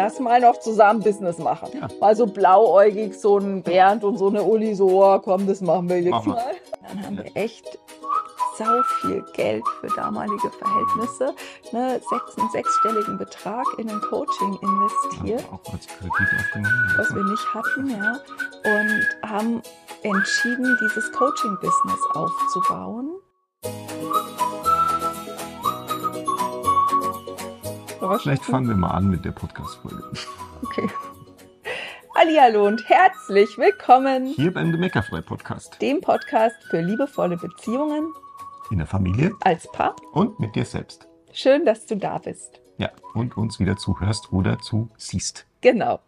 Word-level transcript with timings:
lass 0.00 0.18
mal 0.18 0.40
noch 0.40 0.58
zusammen 0.58 1.02
Business 1.02 1.38
machen. 1.38 1.68
Ja. 1.74 1.88
Mal 2.00 2.16
so 2.16 2.26
blauäugig, 2.26 3.14
so 3.20 3.36
ein 3.38 3.62
Bernd 3.62 4.02
und 4.02 4.16
so 4.16 4.28
eine 4.28 4.42
Uli 4.42 4.74
so, 4.74 5.04
oh, 5.04 5.18
komm, 5.18 5.46
das 5.46 5.60
machen 5.60 5.88
wir 5.90 6.00
jetzt 6.00 6.10
machen 6.10 6.32
mal. 6.32 6.54
Dann 6.88 7.04
haben 7.04 7.18
wir 7.18 7.36
echt 7.36 7.78
sau 8.56 8.82
viel 9.00 9.22
Geld 9.34 9.62
für 9.80 9.88
damalige 9.88 10.50
Verhältnisse, 10.50 11.34
ne, 11.72 12.00
sechs, 12.10 12.38
einen 12.38 12.50
sechsstelligen 12.50 13.18
Betrag 13.18 13.66
in 13.78 13.88
ein 13.88 14.00
Coaching 14.00 14.58
investiert, 14.60 15.40
ja, 15.40 15.48
auch 15.52 15.72
als 15.72 15.86
Kredit 15.86 16.28
aufgenommen, 16.38 16.94
was 16.96 17.14
wir 17.14 17.24
nicht 17.24 17.54
hatten, 17.54 17.90
ja, 17.90 18.18
und 18.64 19.30
haben 19.30 19.62
entschieden, 20.02 20.78
dieses 20.82 21.10
Coaching-Business 21.12 22.00
aufzubauen. 22.14 23.10
Vielleicht 28.18 28.44
fangen 28.44 28.68
wir 28.68 28.76
mal 28.76 28.90
an 28.90 29.08
mit 29.08 29.24
der 29.24 29.30
Podcast-Folge. 29.30 30.02
Okay. 30.62 30.90
Hallihallo 32.14 32.66
und 32.66 32.86
herzlich 32.86 33.56
willkommen 33.56 34.26
hier 34.26 34.52
beim 34.52 34.72
Gemeckerfrei-Podcast, 34.72 35.80
dem 35.80 36.02
Podcast 36.02 36.56
für 36.68 36.82
liebevolle 36.82 37.38
Beziehungen 37.38 38.12
in 38.70 38.76
der 38.76 38.86
Familie, 38.86 39.32
als 39.40 39.70
Paar 39.72 39.96
und 40.12 40.38
mit 40.38 40.54
dir 40.54 40.66
selbst. 40.66 41.08
Schön, 41.32 41.64
dass 41.64 41.86
du 41.86 41.96
da 41.96 42.18
bist. 42.18 42.60
Ja, 42.76 42.90
und 43.14 43.38
uns 43.38 43.58
wieder 43.58 43.78
zuhörst 43.78 44.32
oder 44.32 44.58
zusiehst. 44.58 45.46
Genau. 45.62 46.00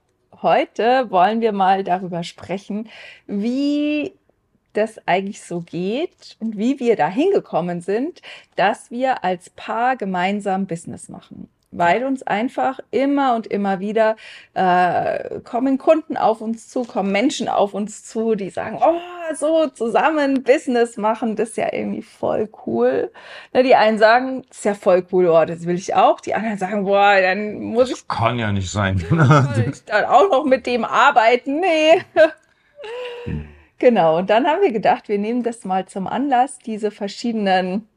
Heute 0.42 1.10
wollen 1.10 1.40
wir 1.40 1.52
mal 1.52 1.82
darüber 1.82 2.24
sprechen, 2.24 2.90
wie 3.26 4.12
das 4.74 5.00
eigentlich 5.06 5.40
so 5.40 5.60
geht 5.60 6.36
und 6.40 6.58
wie 6.58 6.78
wir 6.78 6.96
da 6.96 7.08
hingekommen 7.08 7.80
sind, 7.80 8.20
dass 8.56 8.90
wir 8.90 9.24
als 9.24 9.48
Paar 9.48 9.96
gemeinsam 9.96 10.66
Business 10.66 11.08
machen 11.08 11.48
weil 11.72 12.04
uns 12.04 12.22
einfach 12.22 12.78
immer 12.90 13.34
und 13.34 13.46
immer 13.46 13.80
wieder 13.80 14.16
äh, 14.54 15.40
kommen 15.40 15.78
Kunden 15.78 16.16
auf 16.16 16.40
uns 16.40 16.68
zu, 16.68 16.84
kommen 16.84 17.10
Menschen 17.10 17.48
auf 17.48 17.74
uns 17.74 18.04
zu, 18.04 18.34
die 18.34 18.50
sagen, 18.50 18.78
oh, 18.80 19.34
so 19.34 19.66
zusammen 19.68 20.42
Business 20.42 20.96
machen, 20.96 21.34
das 21.34 21.50
ist 21.50 21.56
ja 21.56 21.72
irgendwie 21.72 22.02
voll 22.02 22.48
cool. 22.66 23.10
Ne, 23.52 23.62
die 23.62 23.74
einen 23.74 23.98
sagen, 23.98 24.44
das 24.48 24.58
ist 24.58 24.64
ja 24.64 24.74
voll 24.74 25.04
cool, 25.10 25.26
oh, 25.28 25.44
das 25.44 25.66
will 25.66 25.76
ich 25.76 25.94
auch. 25.94 26.20
Die 26.20 26.34
anderen 26.34 26.58
sagen, 26.58 26.84
boah, 26.84 27.20
dann 27.20 27.60
muss 27.60 27.90
das 27.90 28.00
ich. 28.00 28.08
Kann 28.08 28.38
ja 28.38 28.52
nicht 28.52 28.70
sein. 28.70 28.98
ich 29.66 29.84
dann 29.86 30.04
auch 30.04 30.30
noch 30.30 30.44
mit 30.44 30.66
dem 30.66 30.84
arbeiten. 30.84 31.60
Nee. 31.60 32.02
Hm. 33.24 33.48
Genau. 33.78 34.18
Und 34.18 34.30
dann 34.30 34.46
haben 34.46 34.62
wir 34.62 34.70
gedacht, 34.70 35.08
wir 35.08 35.18
nehmen 35.18 35.42
das 35.42 35.64
mal 35.64 35.86
zum 35.86 36.06
Anlass, 36.06 36.58
diese 36.58 36.90
verschiedenen 36.90 37.88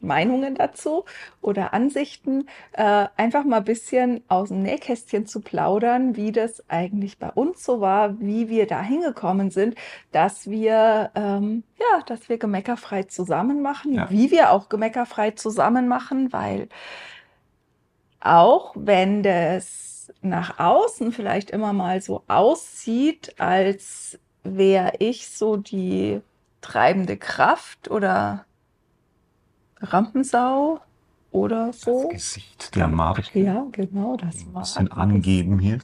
Meinungen 0.00 0.54
dazu 0.54 1.04
oder 1.40 1.72
Ansichten, 1.74 2.46
äh, 2.72 3.06
einfach 3.16 3.44
mal 3.44 3.58
ein 3.58 3.64
bisschen 3.64 4.22
aus 4.28 4.48
dem 4.48 4.62
Nähkästchen 4.62 5.26
zu 5.26 5.40
plaudern, 5.40 6.16
wie 6.16 6.32
das 6.32 6.64
eigentlich 6.68 7.18
bei 7.18 7.30
uns 7.30 7.64
so 7.64 7.80
war, 7.80 8.20
wie 8.20 8.48
wir 8.48 8.66
da 8.66 8.82
hingekommen 8.82 9.50
sind, 9.50 9.74
dass 10.12 10.50
wir, 10.50 11.10
ähm, 11.14 11.64
ja, 11.78 12.02
dass 12.06 12.28
wir 12.28 12.38
gemeckerfrei 12.38 13.04
zusammen 13.04 13.62
machen, 13.62 13.94
ja. 13.94 14.10
wie 14.10 14.30
wir 14.30 14.50
auch 14.52 14.68
gemeckerfrei 14.68 15.32
zusammen 15.32 15.88
machen, 15.88 16.32
weil 16.32 16.68
auch 18.20 18.74
wenn 18.76 19.22
das 19.22 20.12
nach 20.22 20.58
außen 20.58 21.12
vielleicht 21.12 21.50
immer 21.50 21.72
mal 21.72 22.00
so 22.02 22.22
aussieht, 22.28 23.34
als 23.38 24.18
wäre 24.42 24.92
ich 24.98 25.28
so 25.28 25.56
die 25.56 26.20
treibende 26.60 27.16
Kraft 27.16 27.90
oder 27.90 28.44
Rampensau 29.80 30.80
oder 31.30 31.72
so. 31.72 32.04
Das 32.04 32.12
Gesicht 32.12 32.74
der 32.74 32.88
Marke. 32.88 33.38
Ja, 33.38 33.66
genau, 33.72 34.16
das 34.16 34.46
war. 34.52 34.62
Ein 34.62 34.62
bisschen 34.62 34.92
angeben 34.92 35.58
hier. 35.58 35.78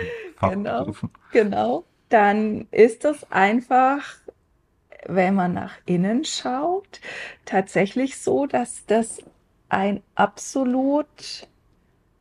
genau, 0.40 0.92
genau. 1.32 1.84
Dann 2.08 2.66
ist 2.70 3.04
es 3.04 3.30
einfach, 3.30 4.04
wenn 5.06 5.34
man 5.34 5.54
nach 5.54 5.74
innen 5.86 6.24
schaut, 6.24 7.00
tatsächlich 7.44 8.18
so, 8.18 8.46
dass 8.46 8.84
das 8.86 9.22
ein 9.68 10.02
absolut 10.14 11.48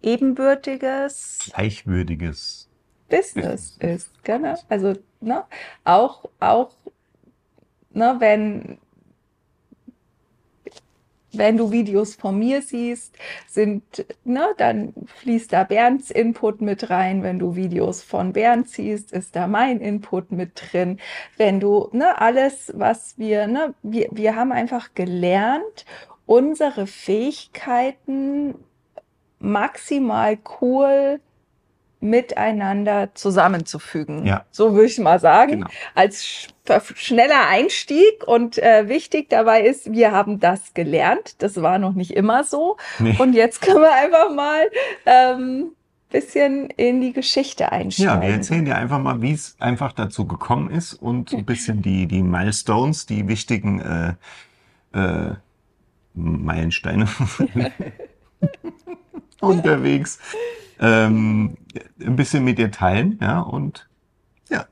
ebenbürtiges, 0.02 1.52
gleichwürdiges 1.53 2.69
Business 3.09 3.78
ist. 3.80 4.24
Genau. 4.24 4.56
Also 4.69 4.94
ne, 5.19 5.44
auch 5.84 6.24
auch 6.40 6.72
ne, 7.92 8.16
wenn 8.19 8.78
wenn 11.34 11.58
du 11.58 11.72
Videos 11.72 12.16
von 12.16 12.38
mir 12.38 12.62
siehst, 12.62 13.16
sind, 13.47 14.06
ne, 14.24 14.53
dann 14.58 14.94
fließt 15.18 15.53
da 15.53 15.64
Bernds 15.64 16.12
Input 16.12 16.62
mit 16.62 16.90
rein. 16.90 17.24
Wenn 17.24 17.40
du 17.40 17.56
Videos 17.56 18.03
von 18.03 18.34
Bernd 18.34 18.69
siehst, 18.69 19.12
ist 19.12 19.36
da 19.36 19.47
mein 19.47 19.80
Input 19.80 20.31
mit 20.31 20.52
drin. 20.56 21.00
Wenn 21.38 21.59
du, 21.59 21.90
ne, 21.92 22.19
alles, 22.19 22.72
was 22.75 23.18
wir, 23.18 23.47
ne, 23.47 23.74
wir, 23.84 24.08
wir 24.12 24.36
haben 24.36 24.52
einfach 24.52 24.94
gelernt, 24.94 25.86
unsere 26.25 26.88
Fähigkeiten 26.88 28.56
maximal 29.40 30.38
cool 30.62 31.19
miteinander 32.01 33.13
zusammenzufügen. 33.13 34.25
Ja. 34.25 34.45
So 34.51 34.73
würde 34.73 34.88
ich 34.88 35.00
mal 35.00 35.19
sagen. 35.19 35.51
Genau. 35.51 35.67
Als 35.95 36.47
schneller 36.95 37.47
Einstieg 37.47 38.25
und 38.25 38.57
äh, 38.57 38.89
wichtig 38.89 39.29
dabei 39.29 39.62
ist, 39.62 39.91
wir 39.91 40.12
haben 40.12 40.39
das 40.39 40.73
gelernt. 40.73 41.41
Das 41.41 41.62
war 41.62 41.78
noch 41.78 41.94
nicht 41.94 42.12
immer 42.12 42.44
so. 42.44 42.78
Nee. 43.00 43.16
Und 43.19 43.34
jetzt 43.34 43.62
können 43.62 43.81
wir 43.81 43.94
einfach 43.94 44.34
mal 44.34 44.69
ähm, 45.06 45.72
bisschen 46.09 46.69
in 46.72 47.01
die 47.01 47.13
Geschichte 47.13 47.72
einsteigen. 47.72 48.13
Ja, 48.13 48.22
wir 48.22 48.29
erzählen 48.29 48.66
dir 48.66 48.75
einfach 48.75 49.00
mal, 49.00 49.22
wie 49.22 49.31
es 49.31 49.56
einfach 49.59 49.94
dazu 49.94 50.25
gekommen 50.25 50.69
ist 50.69 50.94
und 50.94 51.33
ein 51.33 51.45
bisschen 51.45 51.81
die, 51.81 52.07
die 52.07 52.23
Milestones, 52.23 53.06
die 53.06 53.28
wichtigen 53.28 53.79
äh, 53.79 54.13
äh, 54.94 55.35
Meilensteine 56.13 57.07
unterwegs 59.39 60.19
ähm, 60.81 61.58
ein 62.00 62.16
bisschen 62.16 62.44
mit 62.44 62.58
dir 62.58 62.72
teilen, 62.72 63.19
ja, 63.22 63.40
und 63.40 63.88
ja. 64.50 64.66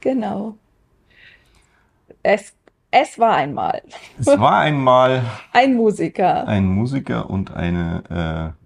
Genau. 0.00 0.56
Es, 2.22 2.54
es 2.90 3.18
war 3.18 3.34
einmal. 3.34 3.82
Es 4.18 4.26
war 4.26 4.60
einmal 4.60 5.22
ein 5.52 5.74
Musiker. 5.74 6.46
Ein 6.46 6.66
Musiker 6.66 7.28
und 7.28 7.52
eine 7.52 8.54
äh, 8.56 8.60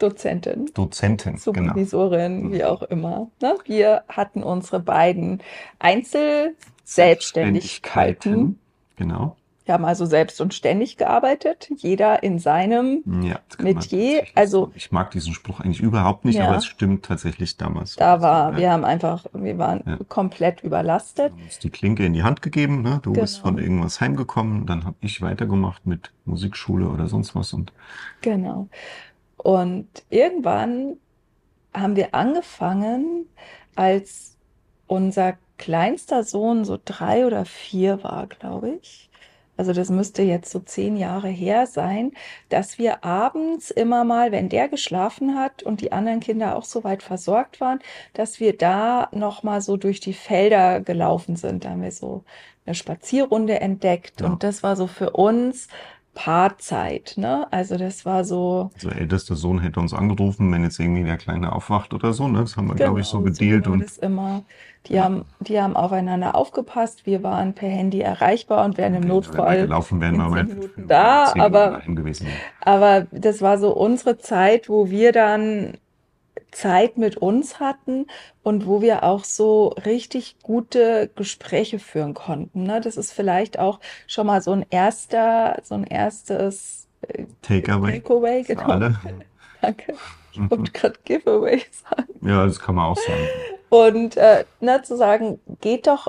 Dozentin. 0.00 0.68
Dozentin, 0.74 1.34
genau. 1.34 1.44
Supervisorin, 1.44 2.42
genau. 2.42 2.54
wie 2.54 2.64
auch 2.64 2.82
immer. 2.82 3.30
Ne? 3.42 3.54
Wir 3.66 4.02
hatten 4.08 4.42
unsere 4.42 4.80
beiden 4.80 5.40
Einzelselbstständigkeiten. 5.78 8.58
Genau. 8.96 9.36
Wir 9.70 9.74
haben 9.74 9.84
also 9.84 10.04
selbst 10.04 10.40
und 10.40 10.52
ständig 10.52 10.96
gearbeitet, 10.96 11.70
jeder 11.76 12.24
in 12.24 12.40
seinem 12.40 13.04
ja, 13.22 13.38
Metier. 13.60 14.24
Also 14.34 14.72
ich 14.74 14.90
mag 14.90 15.12
diesen 15.12 15.32
Spruch 15.32 15.60
eigentlich 15.60 15.78
überhaupt 15.78 16.24
nicht, 16.24 16.38
ja. 16.38 16.48
aber 16.48 16.56
es 16.56 16.66
stimmt 16.66 17.04
tatsächlich 17.04 17.56
damals. 17.56 17.94
Da 17.94 18.20
war, 18.20 18.54
ja. 18.54 18.58
wir 18.58 18.72
haben 18.72 18.84
einfach, 18.84 19.26
wir 19.32 19.58
waren 19.58 20.00
komplett 20.08 20.64
überlastet. 20.64 21.32
Du 21.36 21.46
hast 21.46 21.62
die 21.62 21.70
Klinke 21.70 22.04
in 22.04 22.14
die 22.14 22.24
Hand 22.24 22.42
gegeben, 22.42 22.82
ne? 22.82 22.98
Du 23.04 23.12
genau. 23.12 23.22
bist 23.22 23.38
von 23.38 23.58
irgendwas 23.58 24.00
heimgekommen, 24.00 24.66
dann 24.66 24.84
habe 24.84 24.96
ich 25.02 25.22
weitergemacht 25.22 25.86
mit 25.86 26.10
Musikschule 26.24 26.88
oder 26.88 27.06
sonst 27.06 27.36
was 27.36 27.52
und 27.52 27.72
genau. 28.22 28.68
Und 29.36 29.86
irgendwann 30.08 30.96
haben 31.72 31.94
wir 31.94 32.12
angefangen, 32.12 33.26
als 33.76 34.36
unser 34.88 35.34
kleinster 35.58 36.24
Sohn 36.24 36.64
so 36.64 36.76
drei 36.84 37.24
oder 37.24 37.44
vier 37.44 38.02
war, 38.02 38.26
glaube 38.26 38.70
ich 38.82 39.06
also 39.60 39.74
das 39.74 39.90
müsste 39.90 40.22
jetzt 40.22 40.50
so 40.50 40.58
zehn 40.58 40.96
Jahre 40.96 41.28
her 41.28 41.66
sein, 41.66 42.12
dass 42.48 42.78
wir 42.78 43.04
abends 43.04 43.70
immer 43.70 44.04
mal, 44.04 44.32
wenn 44.32 44.48
der 44.48 44.68
geschlafen 44.68 45.38
hat 45.38 45.62
und 45.62 45.82
die 45.82 45.92
anderen 45.92 46.20
Kinder 46.20 46.56
auch 46.56 46.64
so 46.64 46.82
weit 46.82 47.02
versorgt 47.02 47.60
waren, 47.60 47.78
dass 48.14 48.40
wir 48.40 48.56
da 48.56 49.10
noch 49.12 49.42
mal 49.42 49.60
so 49.60 49.76
durch 49.76 50.00
die 50.00 50.14
Felder 50.14 50.80
gelaufen 50.80 51.36
sind. 51.36 51.66
Da 51.66 51.72
haben 51.72 51.82
wir 51.82 51.92
so 51.92 52.24
eine 52.64 52.74
Spazierrunde 52.74 53.60
entdeckt 53.60 54.22
ja. 54.22 54.28
und 54.28 54.44
das 54.44 54.62
war 54.62 54.76
so 54.76 54.86
für 54.86 55.10
uns 55.10 55.68
Paarzeit, 56.22 57.14
ne? 57.16 57.46
Also 57.50 57.78
das 57.78 58.04
war 58.04 58.24
so. 58.24 58.70
Also 58.74 58.90
ältester 58.90 59.36
Sohn 59.36 59.58
hätte 59.58 59.80
uns 59.80 59.94
angerufen, 59.94 60.52
wenn 60.52 60.64
jetzt 60.64 60.78
irgendwie 60.78 61.02
der 61.02 61.16
Kleine 61.16 61.50
aufwacht 61.50 61.94
oder 61.94 62.12
so, 62.12 62.28
ne? 62.28 62.40
Das 62.40 62.58
haben 62.58 62.66
wir, 62.66 62.74
genau, 62.74 62.88
glaube 62.88 63.00
ich, 63.00 63.06
so 63.06 63.22
gedealt. 63.22 63.64
So 63.64 63.72
und 63.72 63.82
das 63.82 63.96
immer. 63.96 64.42
Die 64.86 64.94
ja. 64.94 65.04
haben, 65.04 65.24
die 65.40 65.58
haben 65.58 65.76
aufeinander 65.76 66.34
aufgepasst. 66.34 67.06
Wir 67.06 67.22
waren 67.22 67.54
per 67.54 67.70
Handy 67.70 68.02
erreichbar 68.02 68.66
und 68.66 68.76
wären 68.76 68.96
im 68.96 69.08
Notfall 69.08 69.46
wenn 69.46 69.56
wir 69.56 69.62
gelaufen 69.62 70.00
wären, 70.02 70.18
wir 70.18 70.44
Minuten 70.44 70.86
da. 70.86 71.32
Aber, 71.38 71.80
aber 72.60 73.06
das 73.12 73.40
war 73.40 73.56
so 73.56 73.74
unsere 73.74 74.18
Zeit, 74.18 74.68
wo 74.68 74.90
wir 74.90 75.12
dann 75.12 75.78
Zeit 76.52 76.98
mit 76.98 77.16
uns 77.16 77.60
hatten 77.60 78.06
und 78.42 78.66
wo 78.66 78.82
wir 78.82 79.04
auch 79.04 79.24
so 79.24 79.68
richtig 79.84 80.36
gute 80.42 81.10
Gespräche 81.14 81.78
führen 81.78 82.14
konnten. 82.14 82.64
Ne? 82.64 82.80
Das 82.80 82.96
ist 82.96 83.12
vielleicht 83.12 83.58
auch 83.58 83.80
schon 84.06 84.26
mal 84.26 84.42
so 84.42 84.52
ein 84.52 84.64
erster, 84.70 85.58
so 85.62 85.74
ein 85.74 85.84
erstes 85.84 86.88
äh, 87.02 87.24
Takeaway. 87.42 88.00
Takeaway, 88.00 88.42
genau. 88.42 88.62
Alle. 88.64 88.98
Danke. 89.60 89.94
Ich 90.32 90.50
wollte 90.50 90.72
gerade 90.72 90.98
Giveaway 91.04 91.62
sagen. 91.88 92.26
Ja, 92.26 92.46
das 92.46 92.60
kann 92.60 92.76
man 92.76 92.86
auch 92.86 92.96
sagen. 92.96 93.28
Und 93.68 94.16
äh, 94.16 94.44
ne, 94.60 94.82
zu 94.82 94.96
sagen, 94.96 95.40
geht 95.60 95.86
doch, 95.86 96.08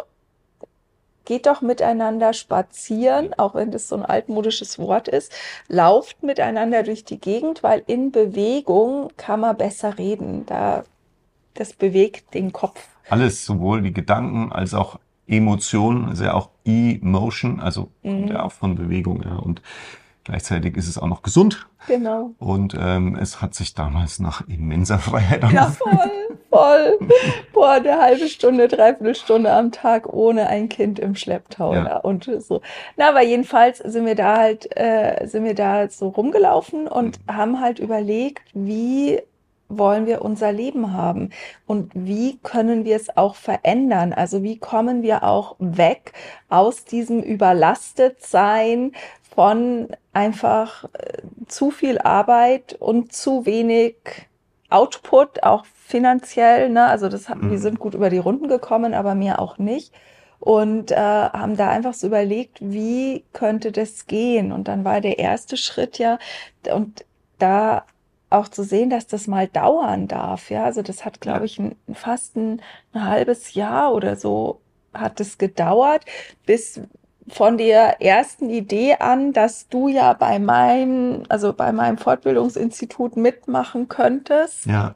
geht 1.26 1.46
doch 1.46 1.62
miteinander 1.62 2.34
spazieren, 2.34 3.34
auch 3.38 3.56
wenn 3.56 3.72
das 3.72 3.88
so 3.88 3.96
ein 3.96 4.06
altmodisches 4.06 4.80
Wort 4.80 5.08
ist, 5.08 5.32
lauft 5.68 6.24
miteinander 6.24 6.84
durch 6.84 7.04
die 7.06 7.20
Gegend, 7.20 7.64
weil 7.64 7.84
in 7.88 8.12
Bewegung 8.12 9.10
kann 9.18 9.42
man 9.42 9.58
besser 9.58 9.98
reden. 9.98 10.46
Da, 10.46 10.84
das 11.54 11.74
bewegt 11.74 12.34
den 12.34 12.52
Kopf. 12.52 12.82
Alles, 13.10 13.46
sowohl 13.46 13.82
die 13.82 13.94
Gedanken 13.94 14.52
als 14.52 14.74
auch 14.74 15.00
Emotionen, 15.28 16.06
also 16.10 16.24
ja 16.24 16.34
auch 16.34 16.50
Emotion, 16.66 17.60
also 17.60 17.90
kommt 18.02 18.30
ja 18.30 18.44
auch 18.44 18.52
von 18.52 18.76
Bewegung, 18.76 19.24
ja. 19.24 19.36
Und 19.36 19.62
gleichzeitig 20.24 20.76
ist 20.78 20.88
es 20.88 20.98
auch 20.98 21.08
noch 21.08 21.22
gesund. 21.22 21.68
Genau. 21.88 22.32
Und 22.38 22.76
ähm, 22.80 23.16
es 23.16 23.42
hat 23.42 23.56
sich 23.56 23.74
damals 23.74 24.20
nach 24.20 24.48
immenser 24.48 25.00
Freiheit 25.00 25.42
Ja, 25.52 25.66
angefühlt. 25.66 25.78
voll, 25.78 26.38
voll. 26.52 27.00
Boah, 27.54 27.72
eine 27.72 27.98
halbe 28.00 28.28
Stunde, 28.28 28.68
dreiviertel 28.68 29.16
Stunde 29.16 29.52
am 29.52 29.72
Tag 29.72 30.12
ohne 30.14 30.48
ein 30.48 30.70
Kind 30.70 31.00
im 31.00 31.16
Schlepptau. 31.16 31.74
Ja. 31.74 31.98
Und 31.98 32.30
so. 32.40 32.62
Na, 32.98 33.10
aber 33.10 33.24
jedenfalls 33.24 33.80
sind 33.80 34.06
wir 34.06 34.16
da 34.16 34.38
halt, 34.38 34.70
äh, 34.78 35.26
sind 35.26 35.46
wir 35.46 35.56
da 35.56 35.90
so 35.90 36.10
rumgelaufen 36.10 36.88
und 36.88 37.20
haben 37.28 37.60
halt 37.60 37.80
überlegt, 37.80 38.44
wie 38.54 39.22
wollen 39.70 40.06
wir 40.06 40.22
unser 40.22 40.52
Leben 40.52 40.94
haben 40.94 41.30
und 41.66 41.92
wie 41.94 42.38
können 42.44 42.84
wir 42.84 42.98
es 42.98 43.16
auch 43.16 43.36
verändern? 43.36 44.12
Also 44.12 44.44
wie 44.44 44.60
kommen 44.60 45.02
wir 45.02 45.24
auch 45.24 45.56
weg 45.60 46.12
aus 46.50 46.84
diesem 46.84 47.24
Überlastetsein 47.24 48.92
von 49.34 49.88
einfach 50.12 50.84
äh, 50.94 51.22
zu 51.48 51.72
viel 51.72 52.00
Arbeit 52.00 52.76
und 52.80 53.14
zu 53.14 53.46
wenig 53.46 53.96
Output, 54.72 55.44
auch 55.44 55.66
finanziell, 55.66 56.70
ne? 56.70 56.86
Also 56.88 57.10
das 57.10 57.30
haben, 57.30 57.50
wir 57.50 57.60
Mhm. 57.60 57.62
sind 57.62 57.80
gut 57.80 57.94
über 57.96 58.10
die 58.10 58.18
Runden 58.20 58.48
gekommen, 58.48 58.94
aber 58.94 59.16
mehr 59.16 59.40
auch 59.40 59.58
nicht. 59.58 59.94
Und 60.40 60.92
äh, 60.92 60.96
haben 60.96 61.56
da 61.58 61.70
einfach 61.70 61.94
so 61.94 62.08
überlegt, 62.08 62.60
wie 62.62 63.26
könnte 63.34 63.72
das 63.72 64.08
gehen? 64.08 64.52
Und 64.52 64.68
dann 64.68 64.84
war 64.86 65.02
der 65.02 65.20
erste 65.20 65.58
Schritt 65.58 66.00
ja, 66.00 66.18
und 66.74 67.06
da 67.38 67.86
auch 68.30 68.48
zu 68.48 68.64
sehen, 68.64 68.90
dass 68.90 69.08
das 69.08 69.28
mal 69.28 69.48
dauern 69.48 70.08
darf. 70.08 70.50
Ja, 70.50 70.64
also 70.66 70.82
das 70.82 71.06
hat, 71.06 71.22
glaube 71.22 71.46
ich, 71.46 71.60
ein, 71.60 71.76
fast 71.94 72.36
ein, 72.38 72.62
ein 72.94 73.06
halbes 73.06 73.54
Jahr 73.54 73.94
oder 73.94 74.16
so 74.16 74.62
hat 74.94 75.20
es 75.20 75.38
gedauert, 75.38 76.06
bis 76.46 76.82
von 77.28 77.58
der 77.58 78.02
ersten 78.02 78.50
Idee 78.50 78.96
an, 78.96 79.34
dass 79.34 79.68
du 79.70 79.88
ja 79.88 80.14
bei 80.14 80.40
meinem, 80.40 81.24
also 81.30 81.54
bei 81.54 81.72
meinem 81.72 81.98
Fortbildungsinstitut 81.98 83.16
mitmachen 83.16 83.88
könntest, 83.88 84.66
Ja, 84.66 84.96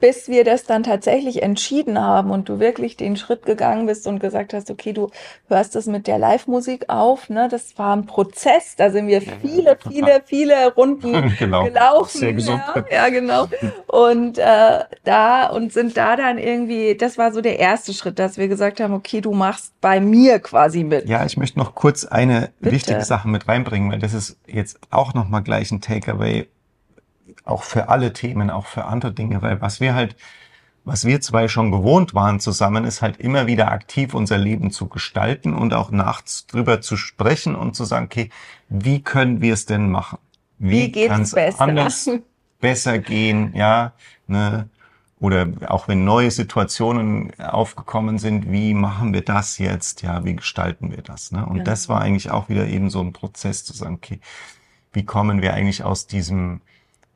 bis 0.00 0.28
wir 0.28 0.44
das 0.44 0.64
dann 0.64 0.82
tatsächlich 0.82 1.42
entschieden 1.42 2.00
haben 2.00 2.30
und 2.30 2.48
du 2.48 2.60
wirklich 2.60 2.96
den 2.96 3.16
Schritt 3.16 3.44
gegangen 3.44 3.86
bist 3.86 4.06
und 4.06 4.20
gesagt 4.20 4.54
hast, 4.54 4.70
okay, 4.70 4.92
du 4.92 5.10
hörst 5.48 5.74
das 5.74 5.86
mit 5.86 6.06
der 6.06 6.18
Live-Musik 6.18 6.86
auf, 6.88 7.28
ne? 7.28 7.48
Das 7.50 7.78
war 7.78 7.96
ein 7.96 8.06
Prozess, 8.06 8.76
da 8.76 8.90
sind 8.90 9.08
wir 9.08 9.20
viele, 9.20 9.76
viele, 9.88 10.22
viele 10.24 10.74
Runden 10.74 11.34
genau. 11.38 11.64
gelaufen. 11.64 12.18
Sehr 12.18 12.32
gesund. 12.32 12.62
Ja, 12.74 12.84
ja, 12.90 13.08
genau. 13.08 13.48
Und 13.86 14.38
äh, 14.38 14.84
da 15.04 15.46
und 15.48 15.72
sind 15.72 15.96
da 15.96 16.16
dann 16.16 16.38
irgendwie, 16.38 16.96
das 16.96 17.18
war 17.18 17.32
so 17.32 17.40
der 17.40 17.58
erste 17.58 17.92
Schritt, 17.92 18.18
dass 18.18 18.38
wir 18.38 18.48
gesagt 18.48 18.80
haben, 18.80 18.94
okay, 18.94 19.20
du 19.20 19.32
machst 19.32 19.72
bei 19.80 20.00
mir 20.00 20.38
quasi 20.38 20.84
mit. 20.84 21.08
Ja, 21.08 21.24
ich 21.24 21.36
möchte 21.36 21.58
noch 21.58 21.74
kurz 21.74 22.04
eine 22.04 22.50
Bitte. 22.60 22.74
wichtige 22.74 23.04
Sache 23.04 23.28
mit 23.28 23.48
reinbringen, 23.48 23.90
weil 23.90 23.98
das 23.98 24.14
ist 24.14 24.38
jetzt 24.46 24.78
auch 24.90 25.14
nochmal 25.14 25.42
gleich 25.42 25.70
ein 25.70 25.80
Takeaway, 25.80 26.48
auch 27.48 27.62
für 27.62 27.88
alle 27.88 28.12
Themen, 28.12 28.50
auch 28.50 28.66
für 28.66 28.84
andere 28.84 29.12
Dinge, 29.12 29.42
weil 29.42 29.60
was 29.60 29.80
wir 29.80 29.94
halt, 29.94 30.16
was 30.84 31.04
wir 31.04 31.20
zwei 31.20 31.48
schon 31.48 31.70
gewohnt 31.70 32.14
waren 32.14 32.40
zusammen, 32.40 32.84
ist 32.84 33.02
halt 33.02 33.18
immer 33.18 33.46
wieder 33.46 33.70
aktiv 33.70 34.14
unser 34.14 34.38
Leben 34.38 34.70
zu 34.70 34.88
gestalten 34.88 35.54
und 35.54 35.74
auch 35.74 35.90
nachts 35.90 36.46
drüber 36.46 36.80
zu 36.80 36.96
sprechen 36.96 37.54
und 37.54 37.74
zu 37.74 37.84
sagen, 37.84 38.06
okay, 38.06 38.30
wie 38.68 39.02
können 39.02 39.40
wir 39.40 39.54
es 39.54 39.66
denn 39.66 39.90
machen? 39.90 40.18
Wie 40.58 40.90
geht's 40.90 41.12
kann's 41.12 41.32
besser? 41.32 41.60
anders 41.60 42.10
besser 42.60 42.98
gehen, 42.98 43.52
ja, 43.54 43.92
ne? 44.26 44.68
Oder 45.20 45.48
auch 45.66 45.88
wenn 45.88 46.04
neue 46.04 46.30
Situationen 46.30 47.32
aufgekommen 47.40 48.18
sind, 48.18 48.52
wie 48.52 48.72
machen 48.72 49.12
wir 49.12 49.22
das 49.22 49.58
jetzt? 49.58 50.02
Ja, 50.02 50.24
wie 50.24 50.36
gestalten 50.36 50.92
wir 50.92 51.02
das? 51.02 51.32
Ne? 51.32 51.44
Und 51.44 51.54
Genau. 51.54 51.64
das 51.64 51.88
war 51.88 52.00
eigentlich 52.00 52.30
auch 52.30 52.48
wieder 52.48 52.68
eben 52.68 52.88
so 52.88 53.00
ein 53.00 53.12
Prozess 53.12 53.64
zu 53.64 53.72
sagen, 53.72 53.96
okay, 53.96 54.20
wie 54.92 55.04
kommen 55.04 55.42
wir 55.42 55.54
eigentlich 55.54 55.82
aus 55.82 56.06
diesem 56.06 56.60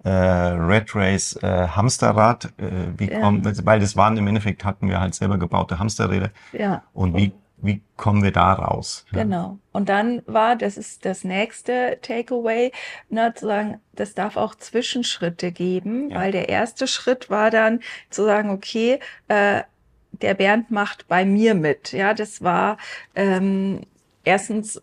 äh, 0.04 0.08
Red 0.10 0.94
Race 0.94 1.36
äh, 1.42 1.68
Hamsterrad? 1.68 2.46
Äh, 2.58 2.70
wie 2.96 3.10
Ja. 3.10 3.20
kommen, 3.20 3.44
weil 3.64 3.80
das 3.80 3.96
waren 3.96 4.16
im 4.16 4.26
Endeffekt 4.26 4.64
hatten 4.64 4.88
wir 4.88 5.00
halt 5.00 5.14
selber 5.14 5.38
gebaute 5.38 5.78
Hamsterräder. 5.78 6.30
Ja. 6.52 6.82
Und 6.92 7.16
wie 7.16 7.32
wie 7.64 7.80
kommen 7.96 8.24
wir 8.24 8.32
da 8.32 8.54
raus? 8.54 9.06
Ja. 9.12 9.22
Genau. 9.22 9.58
Und 9.70 9.88
dann 9.88 10.22
war, 10.26 10.56
das 10.56 10.76
ist 10.76 11.04
das 11.04 11.22
nächste 11.22 11.96
Takeaway, 12.02 12.72
ne, 13.08 13.32
zu 13.36 13.46
sagen, 13.46 13.78
das 13.94 14.14
darf 14.14 14.36
auch 14.36 14.56
Zwischenschritte 14.56 15.52
geben, 15.52 16.10
Ja. 16.10 16.18
weil 16.18 16.32
der 16.32 16.48
erste 16.48 16.88
Schritt 16.88 17.30
war 17.30 17.50
dann 17.52 17.78
zu 18.10 18.24
sagen, 18.24 18.50
okay, 18.50 18.98
äh, 19.28 19.62
der 20.10 20.34
Bernd 20.34 20.72
macht 20.72 21.06
bei 21.06 21.24
mir 21.24 21.54
mit. 21.54 21.92
Ja, 21.92 22.14
das 22.14 22.42
war 22.42 22.78
ähm, 23.14 23.82
erstens 24.24 24.82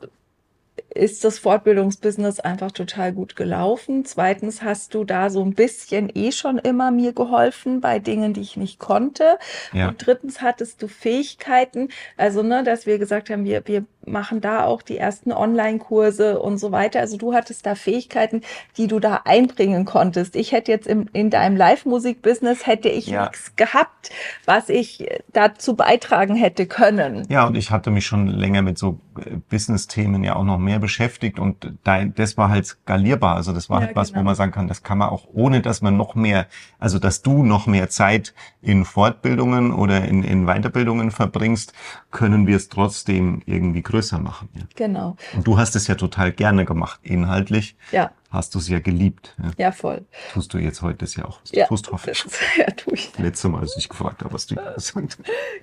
ist 0.93 1.23
das 1.23 1.39
Fortbildungsbusiness 1.39 2.39
einfach 2.39 2.71
total 2.71 3.13
gut 3.13 3.35
gelaufen. 3.35 4.05
Zweitens 4.05 4.61
hast 4.61 4.93
du 4.93 5.03
da 5.03 5.29
so 5.29 5.43
ein 5.43 5.53
bisschen 5.53 6.11
eh 6.13 6.31
schon 6.31 6.57
immer 6.57 6.91
mir 6.91 7.13
geholfen 7.13 7.81
bei 7.81 7.99
Dingen, 7.99 8.33
die 8.33 8.41
ich 8.41 8.57
nicht 8.57 8.79
konnte. 8.79 9.37
Ja. 9.73 9.89
Und 9.89 10.05
drittens 10.05 10.41
hattest 10.41 10.81
du 10.81 10.87
Fähigkeiten, 10.87 11.89
also 12.17 12.43
ne, 12.43 12.63
dass 12.63 12.85
wir 12.85 12.97
gesagt 12.97 13.29
haben, 13.29 13.45
wir, 13.45 13.61
wir 13.65 13.85
machen 14.11 14.41
da 14.41 14.65
auch 14.65 14.81
die 14.81 14.97
ersten 14.97 15.31
Online-Kurse 15.31 16.39
und 16.39 16.57
so 16.57 16.71
weiter. 16.71 16.99
Also 16.99 17.17
du 17.17 17.33
hattest 17.33 17.65
da 17.65 17.75
Fähigkeiten, 17.75 18.41
die 18.77 18.87
du 18.87 18.99
da 18.99 19.21
einbringen 19.25 19.85
konntest. 19.85 20.35
Ich 20.35 20.51
hätte 20.51 20.71
jetzt 20.71 20.87
im, 20.87 21.07
in 21.13 21.29
deinem 21.29 21.55
Live-Musik-Business 21.55 22.65
hätte 22.65 22.89
ich 22.89 23.07
Ja. 23.07 23.23
nichts 23.23 23.55
gehabt, 23.55 24.09
was 24.45 24.69
ich 24.69 25.07
dazu 25.33 25.75
beitragen 25.75 26.35
hätte 26.35 26.65
können. 26.65 27.25
Ja, 27.29 27.45
und 27.47 27.55
ich 27.55 27.71
hatte 27.71 27.91
mich 27.91 28.05
schon 28.05 28.27
länger 28.27 28.61
mit 28.61 28.77
so 28.77 28.99
äh, 29.19 29.37
Business-Themen 29.49 30.23
ja 30.23 30.35
auch 30.35 30.43
noch 30.43 30.57
mehr 30.57 30.79
beschäftigt 30.79 31.39
und 31.39 31.73
da, 31.83 32.05
das 32.05 32.37
war 32.37 32.49
halt 32.49 32.65
skalierbar. 32.65 33.35
Also 33.35 33.53
das 33.53 33.69
war 33.69 33.81
Ja, 33.81 33.87
halt 33.87 33.95
was, 33.95 34.09
wo 34.11 34.13
genau. 34.15 34.25
man 34.25 34.35
sagen 34.35 34.51
kann, 34.51 34.67
das 34.67 34.83
kann 34.83 34.97
man 34.97 35.09
auch 35.09 35.27
ohne, 35.33 35.61
dass 35.61 35.81
man 35.81 35.97
noch 35.97 36.15
mehr, 36.15 36.47
also 36.79 36.99
dass 36.99 37.21
du 37.21 37.43
noch 37.43 37.67
mehr 37.67 37.89
Zeit 37.89 38.33
in 38.61 38.85
Fortbildungen 38.85 39.71
oder 39.73 40.05
in, 40.05 40.23
in 40.23 40.45
Weiterbildungen 40.45 41.11
verbringst, 41.11 41.73
können 42.11 42.47
wir 42.47 42.55
es 42.57 42.69
trotzdem 42.69 43.41
irgendwie 43.45 43.81
größer 43.81 43.98
machen. 44.19 44.49
Ja. 44.53 44.61
Genau. 44.75 45.15
Und 45.35 45.45
du 45.45 45.57
hast 45.57 45.75
es 45.75 45.87
ja 45.87 45.95
total 45.95 46.31
gerne 46.31 46.65
gemacht. 46.65 46.99
Inhaltlich 47.03 47.75
Ja, 47.91 48.11
hast 48.29 48.55
du 48.55 48.59
es 48.59 48.67
ja 48.69 48.79
geliebt. 48.79 49.35
Ja. 49.41 49.51
ja, 49.57 49.71
voll. 49.71 50.05
Tust 50.33 50.53
du 50.53 50.57
jetzt 50.57 50.81
heute 50.81 50.99
das 50.99 51.15
ja 51.15 51.25
auch. 51.25 51.39
Ja, 51.51 51.67
Tust 51.67 51.91
hoffe 51.91 52.11
ich. 52.11 52.23
das, 52.23 52.39
ja, 52.57 52.65
tu 52.71 52.91
ich. 52.93 53.17
Letzte 53.17 53.49
Mal, 53.49 53.61
als 53.61 53.75
ich 53.77 53.89
gefragt 53.89 54.23
habe, 54.23 54.33
was 54.33 54.47
du 54.47 54.55
gesagt 54.55 54.75
hast. 54.75 54.95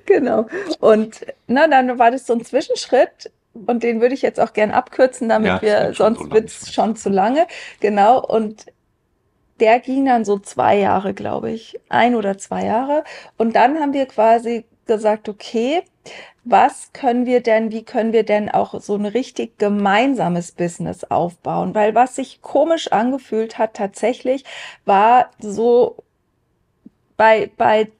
Genau. 0.06 0.46
Und 0.80 1.26
na, 1.46 1.66
dann 1.68 1.98
war 1.98 2.10
das 2.10 2.26
so 2.26 2.32
ein 2.34 2.44
Zwischenschritt. 2.44 3.30
Und 3.54 3.82
den 3.82 4.00
würde 4.02 4.14
ich 4.14 4.20
jetzt 4.22 4.38
auch 4.38 4.52
gern 4.52 4.70
abkürzen, 4.70 5.30
damit 5.30 5.48
Ja, 5.48 5.62
wir, 5.62 5.94
sonst 5.94 6.18
so 6.18 6.30
wird's 6.30 6.72
schon 6.72 6.94
zu 6.94 7.08
lange. 7.08 7.46
Genau. 7.80 8.22
Und 8.22 8.66
der 9.60 9.80
ging 9.80 10.04
dann 10.04 10.26
so 10.26 10.38
zwei 10.38 10.76
Jahre, 10.78 11.14
glaube 11.14 11.50
ich. 11.50 11.80
Ein 11.88 12.14
oder 12.14 12.36
zwei 12.36 12.66
Jahre. 12.66 13.04
Und 13.38 13.56
dann 13.56 13.78
haben 13.78 13.94
wir 13.94 14.04
quasi 14.06 14.66
gesagt, 14.86 15.28
okay, 15.30 15.82
was 16.44 16.92
können 16.92 17.26
wir 17.26 17.42
denn, 17.42 17.72
wie 17.72 17.82
können 17.82 18.12
wir 18.12 18.22
denn 18.22 18.48
auch 18.48 18.80
so 18.80 18.94
ein 18.94 19.04
richtig 19.04 19.58
gemeinsames 19.58 20.52
Business 20.52 21.02
aufbauen? 21.04 21.74
Weil 21.74 21.94
was 21.94 22.16
sich 22.16 22.40
komisch 22.40 22.92
angefühlt 22.92 23.58
hat 23.58 23.74
tatsächlich, 23.74 24.44
war 24.84 25.30
so 25.40 25.96
bei, 27.16 27.50
bei, 27.56 27.90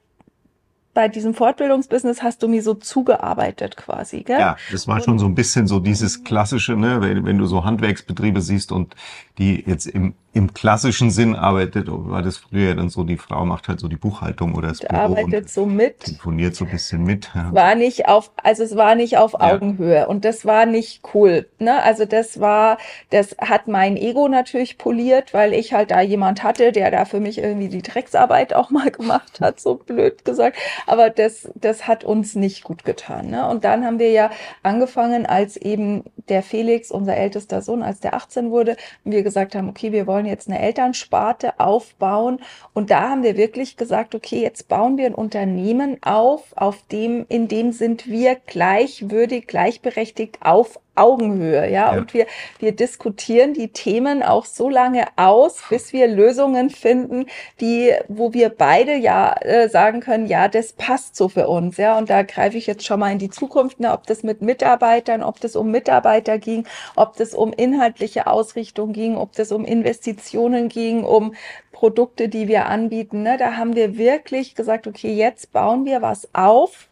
bei 0.93 1.09
diesem 1.09 1.33
Fortbildungsbusiness 1.33 2.23
hast 2.23 2.41
du 2.41 2.47
mir 2.47 2.63
so 2.63 2.73
zugearbeitet 2.73 3.75
quasi, 3.75 4.23
gell? 4.23 4.39
Ja, 4.39 4.57
das 4.71 4.87
war 4.87 5.01
schon 5.01 5.19
so 5.19 5.25
ein 5.25 5.35
bisschen 5.35 5.67
so 5.67 5.79
dieses 5.79 6.23
klassische, 6.23 6.77
ne, 6.77 7.01
wenn, 7.01 7.25
wenn 7.25 7.37
du 7.37 7.45
so 7.45 7.65
Handwerksbetriebe 7.65 8.41
siehst 8.41 8.71
und 8.71 8.95
die 9.37 9.63
jetzt 9.67 9.85
im, 9.87 10.15
im 10.33 10.53
klassischen 10.53 11.11
Sinn 11.11 11.35
arbeitet, 11.35 11.87
war 11.89 12.21
das 12.21 12.37
früher 12.37 12.75
dann 12.75 12.89
so, 12.89 13.03
die 13.03 13.17
Frau 13.17 13.45
macht 13.45 13.67
halt 13.67 13.79
so 13.79 13.87
die 13.87 13.97
Buchhaltung 13.97 14.55
oder 14.55 14.69
das 14.69 14.79
Du 14.79 14.87
Büro 14.87 14.97
arbeitet 15.03 15.33
und 15.35 15.49
so 15.49 15.65
mit. 15.65 15.99
telefoniert 15.99 16.55
so 16.55 16.65
ein 16.65 16.71
bisschen 16.71 17.03
mit. 17.03 17.31
Ja. 17.35 17.53
war 17.53 17.75
nicht 17.75 18.07
auf, 18.07 18.31
also 18.43 18.63
es 18.63 18.75
war 18.75 18.95
nicht 18.95 19.17
auf 19.17 19.35
Ja. 19.39 19.55
Augenhöhe 19.55 20.07
und 20.07 20.25
das 20.25 20.45
war 20.45 20.65
nicht 20.65 21.01
cool, 21.13 21.47
ne? 21.59 21.81
Also 21.83 22.05
das 22.05 22.39
war, 22.39 22.77
das 23.09 23.35
hat 23.39 23.67
mein 23.67 23.97
Ego 23.97 24.27
natürlich 24.27 24.77
poliert, 24.77 25.33
weil 25.33 25.53
ich 25.53 25.73
halt 25.73 25.91
da 25.91 26.01
jemand 26.01 26.43
hatte, 26.43 26.71
der 26.71 26.91
da 26.91 27.05
für 27.05 27.19
mich 27.19 27.37
irgendwie 27.39 27.69
die 27.69 27.81
Drecksarbeit 27.81 28.53
auch 28.53 28.69
mal 28.69 28.91
gemacht 28.91 29.39
hat, 29.41 29.59
so 29.59 29.75
blöd 29.75 30.25
gesagt. 30.25 30.57
Aber 30.87 31.09
das, 31.09 31.49
das 31.55 31.87
hat 31.87 32.03
uns 32.03 32.35
nicht 32.35 32.63
gut 32.63 32.85
getan, 32.85 33.29
ne? 33.29 33.47
Und 33.49 33.63
dann 33.63 33.85
haben 33.85 33.99
wir 33.99 34.11
ja 34.11 34.29
angefangen, 34.63 35.25
als 35.25 35.57
eben 35.57 36.03
der 36.29 36.43
Felix, 36.43 36.91
unser 36.91 37.15
ältester 37.17 37.61
Sohn, 37.61 37.83
als 37.83 37.99
der 37.99 38.13
18 38.13 38.51
wurde, 38.51 38.75
wir 39.03 39.23
gesagt 39.27 39.55
haben, 39.55 39.67
okay, 39.67 39.91
wir 39.91 40.07
wollen 40.07 40.25
jetzt 40.25 40.47
eine 40.47 40.59
Elternsparte 40.59 41.59
aufbauen. 41.59 42.39
Und 42.73 42.89
da 42.91 43.09
haben 43.09 43.23
wir 43.23 43.35
wirklich 43.35 43.75
gesagt, 43.75 44.15
okay, 44.15 44.41
jetzt 44.41 44.69
bauen 44.69 44.97
wir 44.97 45.05
ein 45.05 45.15
Unternehmen 45.15 45.97
auf, 46.01 46.53
auf 46.55 46.81
dem, 46.91 47.25
in 47.27 47.49
dem 47.49 47.73
sind 47.73 48.07
wir 48.07 48.35
gleichwürdig, 48.35 49.47
gleichberechtigt 49.47 50.37
auf 50.41 50.79
Augenhöhe, 50.97 51.63
ja? 51.63 51.93
ja. 51.93 51.97
Und 51.97 52.13
wir, 52.13 52.25
wir 52.59 52.71
diskutieren 52.71 53.53
die 53.53 53.69
Themen 53.69 54.23
auch 54.23 54.45
so 54.45 54.69
lange 54.69 55.05
aus, 55.15 55.61
bis 55.69 55.93
wir 55.93 56.07
Lösungen 56.07 56.69
finden, 56.69 57.25
die, 57.59 57.93
wo 58.07 58.33
wir 58.33 58.49
beide 58.49 58.95
ja 58.95 59.35
äh, 59.41 59.69
sagen 59.69 59.99
können, 59.99 60.27
ja, 60.27 60.47
das 60.47 60.73
passt 60.73 61.15
so 61.15 61.29
für 61.29 61.47
uns, 61.47 61.77
ja. 61.77 61.97
Und 61.97 62.09
da 62.09 62.23
greife 62.23 62.57
ich 62.57 62.67
jetzt 62.67 62.85
schon 62.85 62.99
mal 62.99 63.11
in 63.11 63.19
die 63.19 63.29
Zukunft, 63.29 63.79
ne? 63.79 63.93
ob 63.93 64.07
das 64.07 64.23
mit 64.23 64.41
Mitarbeitern, 64.41 65.23
ob 65.23 65.39
das 65.39 65.55
um 65.55 65.71
Mitarbeiter 65.71 66.37
ging, 66.37 66.65
ob 66.95 67.17
das 67.17 67.33
um 67.33 67.53
inhaltliche 67.53 68.27
Ausrichtung 68.27 68.93
ging, 68.93 69.15
ob 69.15 69.33
das 69.33 69.51
um 69.51 69.65
Investitionen 69.65 70.69
ging, 70.69 71.03
um 71.03 71.33
Produkte, 71.71 72.27
die 72.27 72.47
wir 72.47 72.65
anbieten. 72.65 73.21
Ne? 73.21 73.37
Da 73.37 73.55
haben 73.55 73.75
wir 73.75 73.97
wirklich 73.97 74.55
gesagt, 74.55 74.87
okay, 74.87 75.13
jetzt 75.13 75.51
bauen 75.51 75.85
wir 75.85 76.01
was 76.01 76.27
auf, 76.33 76.89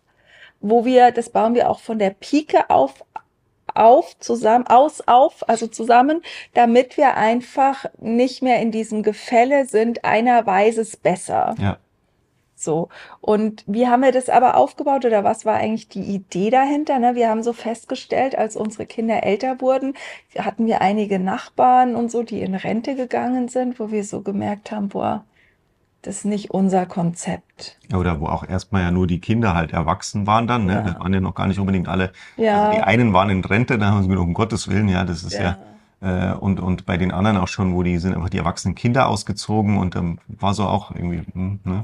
wo 0.61 0.85
wir, 0.85 1.11
das 1.11 1.29
bauen 1.29 1.55
wir 1.55 1.69
auch 1.69 1.79
von 1.79 1.97
der 1.97 2.11
Pike 2.11 2.69
auf 2.69 3.03
auf, 3.75 4.17
zusammen, 4.19 4.65
aus, 4.67 5.01
auf, 5.07 5.47
also 5.47 5.67
zusammen, 5.67 6.21
damit 6.53 6.97
wir 6.97 7.15
einfach 7.15 7.85
nicht 7.99 8.41
mehr 8.41 8.59
in 8.61 8.71
diesem 8.71 9.03
Gefälle 9.03 9.65
sind, 9.65 10.05
einer 10.05 10.45
weiß 10.45 10.77
es 10.77 10.97
besser. 10.97 11.55
Ja. 11.59 11.77
So. 12.55 12.89
Und 13.21 13.63
wie 13.67 13.87
haben 13.87 14.01
wir 14.01 14.11
das 14.11 14.29
aber 14.29 14.55
aufgebaut 14.55 15.05
oder 15.05 15.23
was 15.23 15.45
war 15.45 15.55
eigentlich 15.55 15.89
die 15.89 16.01
Idee 16.01 16.49
dahinter? 16.49 16.99
Ne? 16.99 17.15
Wir 17.15 17.29
haben 17.29 17.43
so 17.43 17.53
festgestellt, 17.53 18.37
als 18.37 18.55
unsere 18.55 18.85
Kinder 18.85 19.23
älter 19.23 19.59
wurden, 19.61 19.93
hatten 20.37 20.65
wir 20.65 20.81
einige 20.81 21.19
Nachbarn 21.19 21.95
und 21.95 22.09
so, 22.09 22.23
die 22.23 22.41
in 22.41 22.55
Rente 22.55 22.95
gegangen 22.95 23.49
sind, 23.49 23.79
wo 23.79 23.91
wir 23.91 24.03
so 24.03 24.21
gemerkt 24.21 24.71
haben, 24.71 24.89
boah, 24.89 25.25
das 26.05 26.17
ist 26.17 26.25
nicht 26.25 26.51
unser 26.51 26.85
Konzept. 26.85 27.77
Oder 27.93 28.19
wo 28.19 28.27
auch 28.27 28.47
erstmal 28.47 28.83
ja 28.83 28.91
nur 28.91 29.07
die 29.07 29.19
Kinder 29.19 29.55
halt 29.55 29.73
erwachsen 29.73 30.27
waren 30.27 30.45
dann, 30.45 30.65
ne? 30.65 30.73
Ja. 30.73 30.81
Das 30.81 30.99
waren 30.99 31.13
ja 31.13 31.19
noch 31.19 31.33
gar 31.33 31.47
nicht 31.47 31.59
unbedingt 31.59 31.87
alle. 31.87 32.11
Ja. 32.37 32.65
Also 32.65 32.77
die 32.77 32.83
einen 32.83 33.13
waren 33.13 33.29
in 33.29 33.43
Rente, 33.43 33.77
da 33.77 33.87
haben 33.87 34.03
sie 34.03 34.09
mir 34.09 34.19
um 34.19 34.33
Gottes 34.33 34.67
Willen, 34.67 34.87
ja, 34.87 35.03
das 35.03 35.23
ist 35.23 35.33
ja, 35.33 35.57
ja 36.01 36.31
äh, 36.31 36.33
und, 36.35 36.59
und 36.59 36.85
bei 36.85 36.97
den 36.97 37.11
anderen 37.11 37.37
auch 37.37 37.47
schon, 37.47 37.73
wo 37.73 37.83
die 37.83 37.97
sind 37.97 38.13
einfach 38.13 38.29
die 38.29 38.37
erwachsenen 38.37 38.75
Kinder 38.75 39.07
ausgezogen 39.07 39.77
und 39.77 39.95
dann 39.95 40.05
ähm, 40.05 40.19
war 40.27 40.53
so 40.53 40.63
auch 40.63 40.91
irgendwie, 40.91 41.23
hm, 41.33 41.59
ne? 41.63 41.83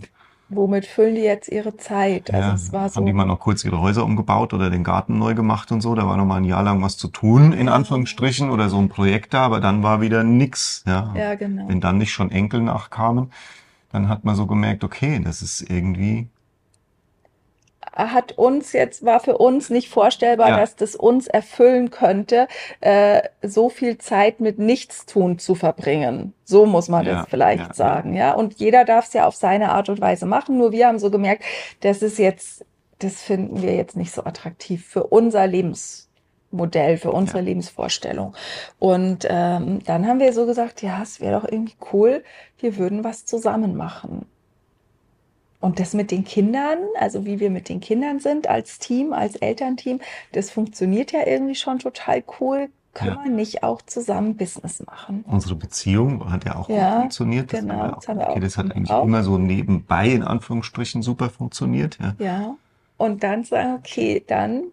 Womit 0.53 0.85
füllen 0.85 1.15
die 1.15 1.21
jetzt 1.21 1.47
ihre 1.47 1.77
Zeit? 1.77 2.33
Also 2.33 2.49
ja, 2.49 2.53
es 2.53 2.73
war 2.73 2.89
so 2.89 2.97
haben 2.97 3.05
die 3.05 3.13
mal 3.13 3.23
noch 3.23 3.39
kurz 3.39 3.63
ihre 3.63 3.79
Häuser 3.79 4.03
umgebaut 4.03 4.53
oder 4.53 4.69
den 4.69 4.83
Garten 4.83 5.17
neu 5.17 5.33
gemacht 5.33 5.71
und 5.71 5.79
so. 5.79 5.95
Da 5.95 6.05
war 6.05 6.17
noch 6.17 6.25
mal 6.25 6.35
ein 6.35 6.43
Jahr 6.43 6.61
lang 6.61 6.81
was 6.81 6.97
zu 6.97 7.07
tun, 7.07 7.53
in 7.53 7.69
Anführungsstrichen, 7.69 8.49
oder 8.49 8.67
so 8.67 8.77
ein 8.77 8.89
Projekt 8.89 9.33
da, 9.33 9.43
aber 9.43 9.61
dann 9.61 9.81
war 9.81 10.01
wieder 10.01 10.25
nix. 10.25 10.83
Ja, 10.85 11.13
ja 11.15 11.35
genau. 11.35 11.69
Wenn 11.69 11.79
dann 11.79 11.97
nicht 11.97 12.11
schon 12.11 12.31
Enkel 12.31 12.59
nachkamen 12.59 13.31
dann 13.91 14.09
hat 14.09 14.23
man 14.23 14.35
so 14.35 14.47
gemerkt, 14.47 14.83
okay, 14.83 15.19
das 15.23 15.41
ist 15.41 15.61
irgendwie 15.69 16.29
hat 17.93 18.33
uns 18.37 18.73
jetzt, 18.73 19.03
war 19.03 19.19
für 19.19 19.37
uns 19.37 19.69
nicht 19.69 19.89
vorstellbar, 19.89 20.49
ja. 20.49 20.57
dass 20.57 20.75
das 20.75 20.95
uns 20.95 21.27
erfüllen 21.27 21.91
könnte, 21.91 22.47
äh, 22.79 23.21
so 23.41 23.69
viel 23.69 23.97
Zeit 23.97 24.39
mit 24.39 24.59
Nichtstun 24.59 25.39
zu 25.39 25.55
verbringen. 25.55 26.33
So 26.45 26.65
muss 26.65 26.87
man 26.89 27.05
ja, 27.05 27.13
das 27.13 27.29
vielleicht 27.29 27.67
ja, 27.67 27.73
sagen, 27.73 28.13
ja. 28.13 28.33
Und 28.33 28.59
jeder 28.59 28.85
darf 28.85 29.07
es 29.07 29.13
ja 29.13 29.27
auf 29.27 29.35
seine 29.35 29.71
Art 29.71 29.89
und 29.89 29.99
Weise 29.99 30.25
machen. 30.25 30.57
Nur 30.57 30.71
wir 30.71 30.87
haben 30.87 30.99
so 30.99 31.11
gemerkt, 31.11 31.43
das 31.81 32.01
ist 32.01 32.17
jetzt, 32.17 32.65
das 32.99 33.21
finden 33.21 33.61
wir 33.61 33.75
jetzt 33.75 33.97
nicht 33.97 34.11
so 34.11 34.23
attraktiv 34.23 34.85
für 34.85 35.05
unser 35.05 35.45
Lebens 35.47 36.10
Modell 36.51 36.97
für 36.97 37.11
unsere 37.11 37.39
ja. 37.39 37.45
Lebensvorstellung. 37.45 38.33
Und 38.79 39.25
ähm, 39.29 39.79
dann 39.85 40.07
haben 40.07 40.19
wir 40.19 40.33
so 40.33 40.45
gesagt, 40.45 40.81
ja, 40.81 41.01
es 41.01 41.19
wäre 41.19 41.39
doch 41.39 41.49
irgendwie 41.49 41.75
cool, 41.93 42.23
wir 42.59 42.77
würden 42.77 43.03
was 43.03 43.25
zusammen 43.25 43.75
machen. 43.75 44.25
Und 45.61 45.79
das 45.79 45.93
mit 45.93 46.09
den 46.09 46.23
Kindern, 46.23 46.79
also 46.99 47.25
wie 47.25 47.39
wir 47.39 47.51
mit 47.51 47.69
den 47.69 47.79
Kindern 47.79 48.19
sind 48.19 48.47
als 48.47 48.79
Team, 48.79 49.13
als 49.13 49.35
Elternteam, 49.35 49.99
das 50.31 50.49
funktioniert 50.49 51.11
ja 51.11 51.25
irgendwie 51.25 51.55
schon 51.55 51.79
total 51.79 52.23
cool. 52.39 52.69
Können 52.93 53.15
ja. 53.15 53.23
wir 53.23 53.31
nicht 53.31 53.63
auch 53.63 53.81
zusammen 53.83 54.35
Business 54.35 54.83
machen? 54.85 55.23
Unsere 55.25 55.55
Beziehung 55.55 56.29
hat 56.29 56.43
ja 56.43 56.57
auch 56.57 56.67
ja, 56.67 56.89
gut 56.89 56.99
funktioniert. 57.01 57.53
Das, 57.53 57.61
genau, 57.61 57.91
das, 57.91 58.07
haben 58.07 58.19
wir 58.19 58.27
auch, 58.27 58.31
okay, 58.31 58.39
das 58.41 58.57
hat 58.57 58.71
eigentlich 58.75 58.91
auch. 58.91 59.05
immer 59.05 59.23
so 59.23 59.37
nebenbei 59.37 60.09
in 60.09 60.23
Anführungsstrichen 60.23 61.01
super 61.01 61.29
funktioniert. 61.29 61.97
Ja. 62.01 62.15
ja. 62.19 62.55
Und 62.97 63.23
dann 63.23 63.45
sagen, 63.45 63.75
okay, 63.75 64.21
dann 64.27 64.63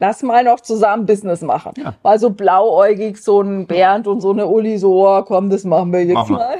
lass 0.00 0.22
mal 0.22 0.42
noch 0.42 0.60
zusammen 0.60 1.06
Business 1.06 1.42
machen. 1.42 1.74
Ja. 1.76 1.94
Mal 2.02 2.18
so 2.18 2.30
blauäugig, 2.30 3.18
so 3.22 3.40
ein 3.42 3.66
Bernd 3.66 4.08
und 4.08 4.20
so 4.20 4.32
eine 4.32 4.46
Uli, 4.46 4.78
so, 4.78 5.06
oh, 5.06 5.22
komm, 5.22 5.50
das 5.50 5.62
machen 5.64 5.92
wir 5.92 6.04
jetzt 6.04 6.14
machen 6.14 6.32
mal. 6.32 6.58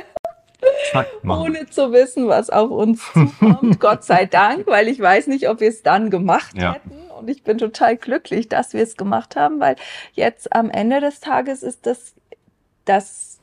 Ohne 1.26 1.66
zu 1.70 1.92
wissen, 1.92 2.28
was 2.28 2.50
auf 2.50 2.70
uns 2.70 3.02
zukommt. 3.12 3.80
Gott 3.80 4.04
sei 4.04 4.26
Dank, 4.26 4.66
weil 4.66 4.88
ich 4.88 5.00
weiß 5.00 5.26
nicht, 5.26 5.49
ob 5.49 5.61
wir 5.61 5.68
es 5.68 5.82
dann 5.82 6.11
gemacht 6.11 6.54
ja. 6.56 6.75
hätten. 6.75 6.92
Und 7.18 7.28
ich 7.28 7.42
bin 7.42 7.59
total 7.59 7.97
glücklich, 7.97 8.49
dass 8.49 8.73
wir 8.73 8.82
es 8.82 8.97
gemacht 8.97 9.37
haben, 9.37 9.61
weil 9.61 9.76
jetzt 10.12 10.54
am 10.54 10.70
Ende 10.70 11.00
des 11.00 11.20
Tages 11.20 11.62
ist 11.62 11.87
das, 11.87 12.14
das 12.85 13.39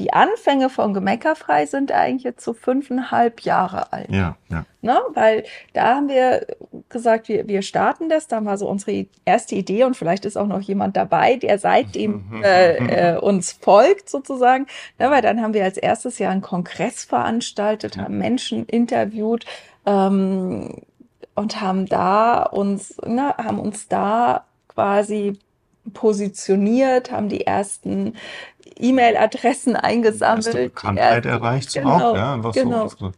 die 0.00 0.14
Anfänge 0.14 0.70
von 0.70 0.94
Gemeckerfrei 0.94 1.66
sind 1.66 1.92
eigentlich 1.92 2.24
jetzt 2.24 2.42
so 2.42 2.54
fünfeinhalb 2.54 3.42
Jahre 3.42 3.92
alt. 3.92 4.10
Ja, 4.10 4.36
ja. 4.48 4.64
Ne? 4.80 4.98
Weil 5.12 5.44
da 5.74 5.96
haben 5.96 6.08
wir 6.08 6.46
gesagt, 6.88 7.28
wir, 7.28 7.46
wir 7.46 7.60
starten 7.60 8.08
das. 8.08 8.26
Da 8.26 8.42
war 8.46 8.56
so 8.56 8.66
unsere 8.66 9.06
erste 9.26 9.56
Idee 9.56 9.84
und 9.84 9.98
vielleicht 9.98 10.24
ist 10.24 10.38
auch 10.38 10.46
noch 10.46 10.62
jemand 10.62 10.96
dabei, 10.96 11.36
der 11.36 11.58
seitdem 11.58 12.24
äh, 12.42 13.12
äh, 13.12 13.18
uns 13.18 13.52
folgt 13.52 14.08
sozusagen. 14.08 14.66
Ne? 14.98 15.10
Weil 15.10 15.20
dann 15.20 15.42
haben 15.42 15.52
wir 15.52 15.64
als 15.64 15.76
erstes 15.76 16.18
Jahr 16.18 16.32
einen 16.32 16.40
Kongress 16.40 17.04
veranstaltet, 17.04 17.98
haben 17.98 18.16
Menschen 18.16 18.64
interviewt 18.64 19.44
ähm, 19.84 20.76
und 21.34 21.60
haben 21.60 21.84
da 21.84 22.42
uns, 22.42 22.96
ne, 23.04 23.34
haben 23.36 23.60
uns 23.60 23.86
da 23.86 24.46
quasi 24.66 25.38
positioniert, 25.92 27.10
haben 27.10 27.28
die 27.28 27.46
ersten 27.46 28.14
E-Mail-Adressen 28.80 29.76
eingesammelt. 29.76 30.46
Erste 30.46 30.62
Bekanntheit 30.64 31.26
erreicht 31.26 31.74
genau, 31.74 32.12
auch, 32.12 32.16
ja, 32.16 32.34
einfach 32.34 32.52
genau. 32.52 32.76
so 32.76 32.82
unsere, 32.82 33.12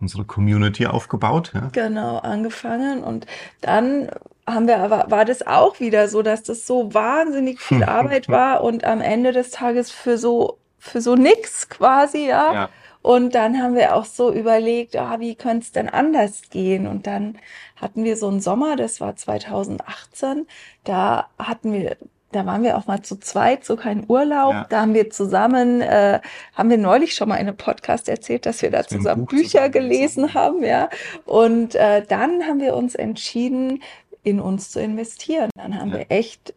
unsere 0.00 0.24
Community 0.24 0.86
aufgebaut. 0.86 1.52
Ja. 1.54 1.68
Genau, 1.72 2.18
angefangen 2.18 3.02
und 3.02 3.26
dann 3.60 4.10
haben 4.46 4.66
wir 4.66 4.78
aber, 4.78 5.10
war 5.10 5.24
das 5.24 5.46
auch 5.46 5.78
wieder 5.78 6.08
so, 6.08 6.22
dass 6.22 6.42
das 6.42 6.66
so 6.66 6.92
wahnsinnig 6.94 7.60
viel 7.60 7.84
Arbeit 7.84 8.28
war 8.28 8.62
und 8.62 8.84
am 8.84 9.00
Ende 9.00 9.32
des 9.32 9.50
Tages 9.50 9.90
für 9.90 10.18
so, 10.18 10.58
für 10.78 11.00
so 11.00 11.14
nix 11.14 11.68
quasi, 11.68 12.26
ja. 12.28 12.52
ja. 12.52 12.68
Und 13.02 13.34
dann 13.34 13.62
haben 13.62 13.74
wir 13.74 13.94
auch 13.94 14.04
so 14.04 14.32
überlegt, 14.32 14.96
ah, 14.96 15.20
wie 15.20 15.34
könnte 15.34 15.64
es 15.64 15.72
denn 15.72 15.88
anders 15.88 16.42
gehen? 16.50 16.86
Und 16.86 17.06
dann 17.06 17.38
hatten 17.76 18.04
wir 18.04 18.16
so 18.16 18.28
einen 18.28 18.40
Sommer, 18.40 18.76
das 18.76 19.00
war 19.00 19.14
2018, 19.14 20.46
da 20.84 21.28
hatten 21.38 21.72
wir 21.72 21.96
da 22.32 22.44
waren 22.44 22.62
wir 22.62 22.76
auch 22.76 22.86
mal 22.86 23.02
zu 23.02 23.18
zweit, 23.18 23.64
so 23.64 23.76
kein 23.76 24.04
Urlaub. 24.06 24.52
Ja. 24.52 24.66
Da 24.68 24.82
haben 24.82 24.94
wir 24.94 25.10
zusammen, 25.10 25.80
äh, 25.80 26.20
haben 26.54 26.70
wir 26.70 26.78
neulich 26.78 27.14
schon 27.14 27.28
mal 27.28 27.36
in 27.36 27.48
einem 27.48 27.56
Podcast 27.56 28.08
erzählt, 28.08 28.44
dass 28.44 28.60
wir 28.60 28.70
da 28.70 28.78
das 28.78 28.88
zusammen 28.88 29.26
Bücher 29.26 29.46
zusammen 29.48 29.72
gelesen 29.72 30.34
haben, 30.34 30.62
ja. 30.62 30.90
Und 31.24 31.74
äh, 31.74 32.04
dann 32.06 32.44
haben 32.44 32.60
wir 32.60 32.76
uns 32.76 32.94
entschieden, 32.94 33.82
in 34.22 34.40
uns 34.40 34.70
zu 34.70 34.80
investieren. 34.80 35.50
Dann 35.56 35.80
haben 35.80 35.90
ja. 35.90 35.98
wir 35.98 36.06
echt 36.10 36.54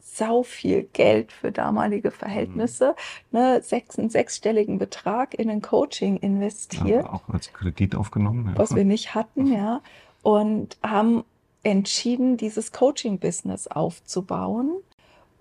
sau 0.00 0.42
viel 0.42 0.88
Geld 0.92 1.32
für 1.32 1.52
damalige 1.52 2.10
Verhältnisse, 2.10 2.94
mhm. 3.30 3.38
ne, 3.38 3.62
sechs, 3.62 3.98
einen 3.98 4.10
sechsstelligen 4.10 4.78
Betrag 4.78 5.34
in 5.34 5.50
ein 5.50 5.62
Coaching 5.62 6.16
investiert. 6.16 7.04
Ja, 7.04 7.12
auch 7.12 7.28
als 7.28 7.52
Kredit 7.52 7.94
aufgenommen. 7.94 8.50
Ja. 8.52 8.58
Was 8.58 8.74
wir 8.74 8.84
nicht 8.84 9.14
hatten, 9.14 9.52
ja. 9.52 9.80
Und 10.22 10.76
haben 10.82 11.24
entschieden, 11.62 12.36
dieses 12.36 12.72
Coaching-Business 12.72 13.68
aufzubauen 13.68 14.72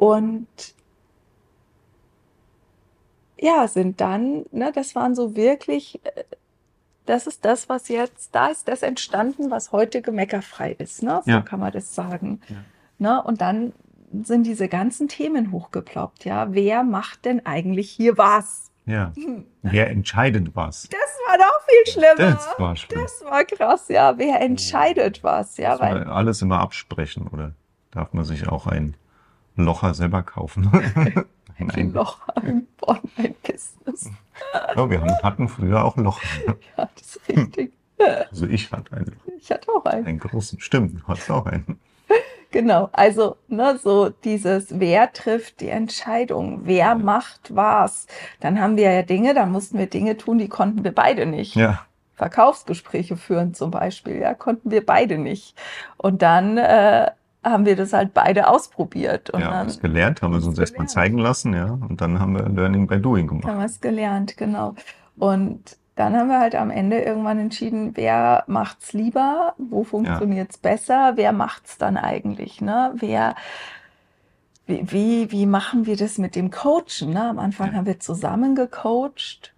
und 0.04 0.48
ja, 3.40 3.70
sind 3.70 4.02
dann, 4.02 4.46
ne, 4.52 4.74
das 4.76 4.96
waren 4.96 5.16
so 5.16 5.38
wirklich, 5.38 6.02
äh, 6.04 6.24
das 7.06 7.26
ist 7.26 7.46
das, 7.46 7.70
was 7.70 7.88
jetzt, 7.88 8.36
da 8.36 8.48
ist 8.48 8.68
das 8.68 8.82
entstanden, 8.84 9.50
was 9.50 9.72
heute 9.72 10.02
gemeckerfrei 10.02 10.74
ist, 10.74 11.04
ne? 11.04 11.22
So 11.24 11.32
ja. 11.32 11.42
kann 11.42 11.62
man 11.62 11.72
das 11.72 11.96
sagen. 11.96 12.42
Ja. 12.50 12.56
Ne? 13.00 13.24
Und 13.24 13.40
dann 13.40 13.72
sind 14.24 14.46
diese 14.46 14.68
ganzen 14.68 15.08
Themen 15.08 15.54
hochgeploppt, 15.54 16.26
ja. 16.26 16.54
Wer 16.54 16.84
macht 16.84 17.24
denn 17.24 17.46
eigentlich 17.46 17.90
hier 17.90 18.18
was? 18.18 18.72
Ja. 18.86 19.14
Wer 19.62 19.90
entscheidet 19.90 20.54
was? 20.54 20.90
Das 20.90 21.00
war 21.28 21.38
noch 21.38 21.62
viel 21.66 21.94
schlimmer. 21.94 22.32
Das 22.34 22.60
war 22.60 22.76
schlimm. 22.76 23.02
Das 23.02 23.24
war 23.24 23.46
krass, 23.46 23.88
ja. 23.88 24.18
Wer 24.18 24.42
entscheidet 24.42 25.24
was, 25.24 25.56
ja? 25.58 25.80
Weil 25.80 26.04
alles 26.04 26.42
immer 26.42 26.60
absprechen, 26.60 27.28
oder 27.28 27.54
darf 27.92 28.12
man 28.12 28.26
sich 28.26 28.50
auch 28.50 28.68
ein 28.68 28.96
Locher 29.56 29.94
selber 29.94 30.24
kaufen. 30.24 30.70
ein, 31.58 31.72
ein 31.72 31.94
Locher 31.94 32.34
im 32.44 32.68
Online-Business. 32.82 34.10
Ja, 34.76 34.90
wir 34.90 35.02
hatten 35.24 35.48
früher 35.48 35.84
auch 35.84 35.98
Locher. 35.98 36.28
Ja, 36.78 36.90
das 36.96 37.16
ist 37.16 37.30
richtig. 37.30 37.74
Also 38.32 38.48
ich 38.48 38.70
hatte 38.70 38.98
einen. 38.98 39.16
Ich 39.40 39.50
hatte 39.50 39.70
auch 39.72 39.86
einen. 39.86 40.06
Einen 40.06 40.20
großen, 40.20 40.60
stimmt, 40.60 41.00
du 41.00 41.08
hattest 41.08 41.32
auch 41.32 41.46
einen. 41.46 41.80
Genau, 42.54 42.90
also 42.92 43.38
ne, 43.48 43.80
so 43.82 44.10
dieses, 44.10 44.80
wer 44.80 45.12
trifft 45.12 45.60
die 45.60 45.70
Entscheidung, 45.70 46.62
wer 46.66 46.94
macht 46.96 47.56
was. 47.56 48.06
Dann 48.42 48.62
haben 48.62 48.78
wir 48.78 48.92
ja 48.92 49.02
Dinge, 49.02 49.34
da 49.34 49.48
mussten 49.48 49.80
wir 49.80 49.88
Dinge 49.88 50.18
tun, 50.18 50.38
die 50.38 50.50
konnten 50.50 50.84
wir 50.84 50.92
beide 50.92 51.26
nicht. 51.26 51.56
Ja. 51.56 51.86
Verkaufsgespräche 52.16 53.18
führen 53.18 53.56
zum 53.56 53.72
Beispiel, 53.72 54.18
ja, 54.18 54.36
konnten 54.36 54.70
wir 54.70 54.86
beide 54.86 55.18
nicht. 55.18 55.56
Und 55.98 56.22
dann 56.22 56.60
äh, 56.60 57.10
haben 57.44 57.66
wir 57.66 57.76
das 57.76 57.94
halt 57.94 58.14
beide 58.14 58.48
ausprobiert. 58.48 59.30
Und 59.30 59.42
ja, 59.42 59.52
dann 59.52 59.68
was 59.68 59.80
gelernt, 59.80 60.22
haben 60.22 60.32
wir 60.32 60.38
es 60.40 60.46
uns 60.48 60.58
erstmal 60.60 60.88
zeigen 60.88 61.18
lassen, 61.18 61.54
ja. 61.54 61.66
Und 61.88 62.02
dann 62.02 62.20
haben 62.20 62.34
wir 62.36 62.48
Learning 62.50 62.88
by 62.88 63.00
Doing 63.00 63.28
gemacht. 63.28 63.46
haben 63.46 63.60
wir 63.60 63.66
es 63.66 63.82
gelernt, 63.82 64.38
genau. 64.38 64.76
Und 65.18 65.78
dann 65.96 66.16
haben 66.18 66.28
wir 66.28 66.40
halt 66.40 66.56
am 66.56 66.72
Ende 66.72 67.02
irgendwann 67.02 67.38
entschieden, 67.40 67.92
wer 67.96 68.44
macht's 68.48 68.94
lieber, 68.94 69.54
wo 69.58 69.84
funktioniert's 69.84 70.58
besser, 70.58 71.14
wer 71.16 71.32
macht's 71.34 71.78
dann 71.78 71.98
eigentlich, 71.98 72.62
ne? 72.62 72.94
Wer, 72.96 73.36
wie, 74.66 74.92
wie, 74.92 75.32
wie 75.32 75.46
machen 75.46 75.86
wir 75.86 75.96
das 75.98 76.18
mit 76.18 76.36
dem 76.36 76.50
Coachen, 76.50 77.12
ne? 77.12 77.30
Am 77.30 77.38
Anfang 77.40 77.72
Ja. 77.72 77.78
haben 77.78 77.86
wir 77.86 78.00
zusammen 78.00 78.56
gecoacht. 78.56 79.53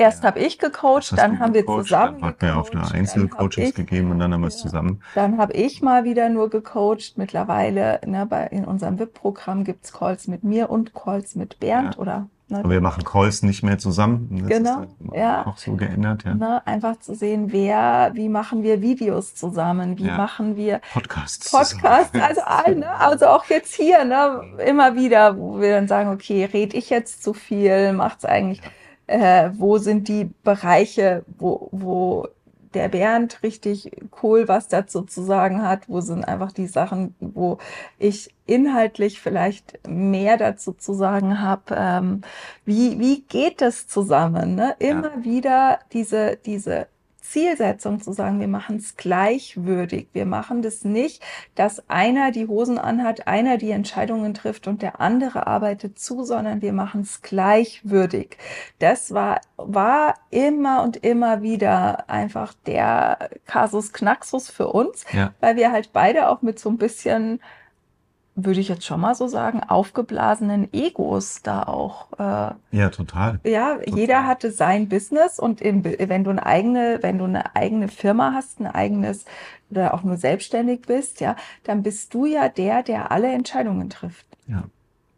Erst 0.00 0.22
Ja. 0.22 0.28
habe 0.28 0.38
ich 0.40 0.58
gecoacht, 0.58 1.12
dann 1.16 1.38
haben 1.40 1.52
wir 1.52 1.60
gecoacht, 1.62 1.84
zusammen 1.84 2.20
Dann 2.20 2.28
hat 2.30 2.42
mir 2.42 2.56
auf 2.56 2.70
der 2.70 2.80
gecoacht, 2.80 2.94
Einzelcoachings 2.94 3.74
gegeben 3.74 4.10
und 4.10 4.18
dann 4.18 4.32
haben 4.32 4.40
wir 4.40 4.48
es 4.48 4.56
Ja. 4.56 4.62
zusammen. 4.62 5.02
Dann 5.14 5.36
habe 5.38 5.52
ich 5.52 5.82
mal 5.82 6.04
wieder 6.04 6.28
nur 6.30 6.48
gecoacht. 6.48 7.14
Mittlerweile, 7.16 8.00
ne, 8.06 8.24
bei, 8.26 8.46
in 8.46 8.64
unserem 8.64 8.98
VIP-Programm 8.98 9.64
gibt's 9.64 9.92
Calls 9.92 10.26
mit 10.26 10.42
mir 10.42 10.70
und 10.70 10.94
Calls 10.94 11.34
mit 11.34 11.60
Bernd 11.60 11.96
Ja. 11.96 12.00
oder 12.00 12.28
ne, 12.48 12.58
Aber 12.60 12.70
wir 12.70 12.80
machen 12.80 13.04
Calls 13.04 13.42
nicht 13.42 13.62
mehr 13.62 13.76
zusammen. 13.78 14.28
Das 14.48 14.48
Genau, 14.58 14.76
halt 14.78 14.88
ja. 15.14 15.46
auch 15.46 15.58
so 15.58 15.76
geändert, 15.76 16.24
ja. 16.24 16.34
ne, 16.34 16.66
einfach 16.66 16.98
zu 16.98 17.14
sehen, 17.14 17.52
wer, 17.52 18.12
wie 18.14 18.28
machen 18.30 18.62
wir 18.62 18.80
Videos 18.80 19.34
zusammen, 19.34 19.98
wie 19.98 20.06
Ja. 20.06 20.16
machen 20.16 20.56
wir 20.56 20.80
Podcasts. 20.94 21.50
Podcasts, 21.50 22.14
also 22.16 22.78
ne, 22.78 22.90
also 22.98 23.26
auch 23.26 23.44
jetzt 23.46 23.74
hier, 23.74 24.04
ne, 24.04 24.40
immer 24.66 24.94
wieder, 24.96 25.36
wo 25.38 25.60
wir 25.60 25.72
dann 25.74 25.88
sagen, 25.88 26.10
okay, 26.10 26.46
red 26.46 26.72
ich 26.74 26.88
jetzt 26.90 27.22
zu 27.22 27.34
viel, 27.34 27.92
macht's 27.92 28.24
eigentlich, 28.24 28.60
äh, 29.10 29.50
wo 29.54 29.78
sind 29.78 30.06
die 30.08 30.30
Bereiche, 30.44 31.24
wo, 31.36 31.68
wo 31.72 32.28
der 32.74 32.88
Bernd 32.88 33.42
richtig 33.42 33.90
cool 34.22 34.46
was 34.46 34.68
dazu 34.68 35.02
zu 35.02 35.22
sagen 35.22 35.62
hat, 35.62 35.88
wo 35.88 36.00
sind 36.00 36.24
einfach 36.24 36.52
die 36.52 36.68
Sachen, 36.68 37.16
wo 37.18 37.58
ich 37.98 38.32
inhaltlich 38.46 39.20
vielleicht 39.20 39.80
mehr 39.88 40.36
dazu 40.36 40.72
zu 40.72 40.94
sagen 40.94 41.40
habe, 41.40 41.74
ähm, 41.76 42.20
wie, 42.64 43.00
wie 43.00 43.22
geht 43.22 43.60
das 43.60 43.88
zusammen, 43.88 44.54
ne? 44.54 44.76
Immer 44.78 45.24
wieder 45.24 45.80
diese, 45.92 46.36
diese 46.36 46.86
Zielsetzung 47.30 48.00
zu 48.02 48.12
sagen, 48.12 48.40
wir 48.40 48.48
machen 48.48 48.76
es 48.76 48.96
gleichwürdig. 48.96 50.08
Wir 50.12 50.26
machen 50.26 50.62
das 50.62 50.82
nicht, 50.84 51.22
dass 51.54 51.88
einer 51.88 52.32
die 52.32 52.48
Hosen 52.48 52.76
anhat, 52.78 53.28
einer 53.28 53.56
die 53.56 53.70
Entscheidungen 53.70 54.34
trifft 54.34 54.66
und 54.66 54.82
der 54.82 55.00
andere 55.00 55.46
arbeitet 55.46 55.98
zu, 55.98 56.24
sondern 56.24 56.60
wir 56.60 56.72
machen 56.72 57.02
es 57.02 57.22
gleichwürdig. 57.22 58.36
Das 58.80 59.14
war, 59.14 59.40
war 59.56 60.14
immer 60.30 60.82
und 60.82 60.96
immer 60.98 61.40
wieder 61.42 62.10
einfach 62.10 62.52
der 62.66 63.30
Kasus 63.46 63.92
Knaxus 63.92 64.50
für 64.50 64.68
uns, 64.68 65.04
Ja. 65.12 65.32
weil 65.40 65.54
wir 65.54 65.70
halt 65.70 65.92
beide 65.92 66.28
auch 66.28 66.42
mit 66.42 66.58
so 66.58 66.68
ein 66.68 66.78
bisschen 66.78 67.40
würde 68.34 68.60
ich 68.60 68.68
jetzt 68.68 68.84
schon 68.84 69.00
mal 69.00 69.14
so 69.14 69.26
sagen, 69.26 69.60
aufgeblasenen 69.62 70.72
Egos 70.72 71.42
da 71.42 71.64
auch 71.64 72.12
äh, 72.18 72.54
Ja, 72.76 72.88
total. 72.90 73.40
ja, 73.44 73.76
Total. 73.76 73.98
jeder 73.98 74.26
hatte 74.26 74.50
sein 74.50 74.88
Business 74.88 75.38
und 75.38 75.60
im, 75.60 75.84
wenn 75.84 76.24
du 76.24 76.30
eine 76.30 76.46
eigene, 76.46 76.98
wenn 77.02 77.18
du 77.18 77.24
eine 77.24 77.54
eigene 77.56 77.88
Firma 77.88 78.32
hast, 78.34 78.60
ein 78.60 78.66
eigenes 78.66 79.24
oder 79.70 79.94
auch 79.94 80.02
nur 80.02 80.16
selbstständig 80.16 80.82
bist, 80.82 81.20
ja, 81.20 81.36
dann 81.64 81.82
bist 81.82 82.14
du 82.14 82.26
ja 82.26 82.48
der, 82.48 82.82
der 82.82 83.10
alle 83.12 83.32
Entscheidungen 83.32 83.90
trifft. 83.90 84.26
Ja. 84.46 84.64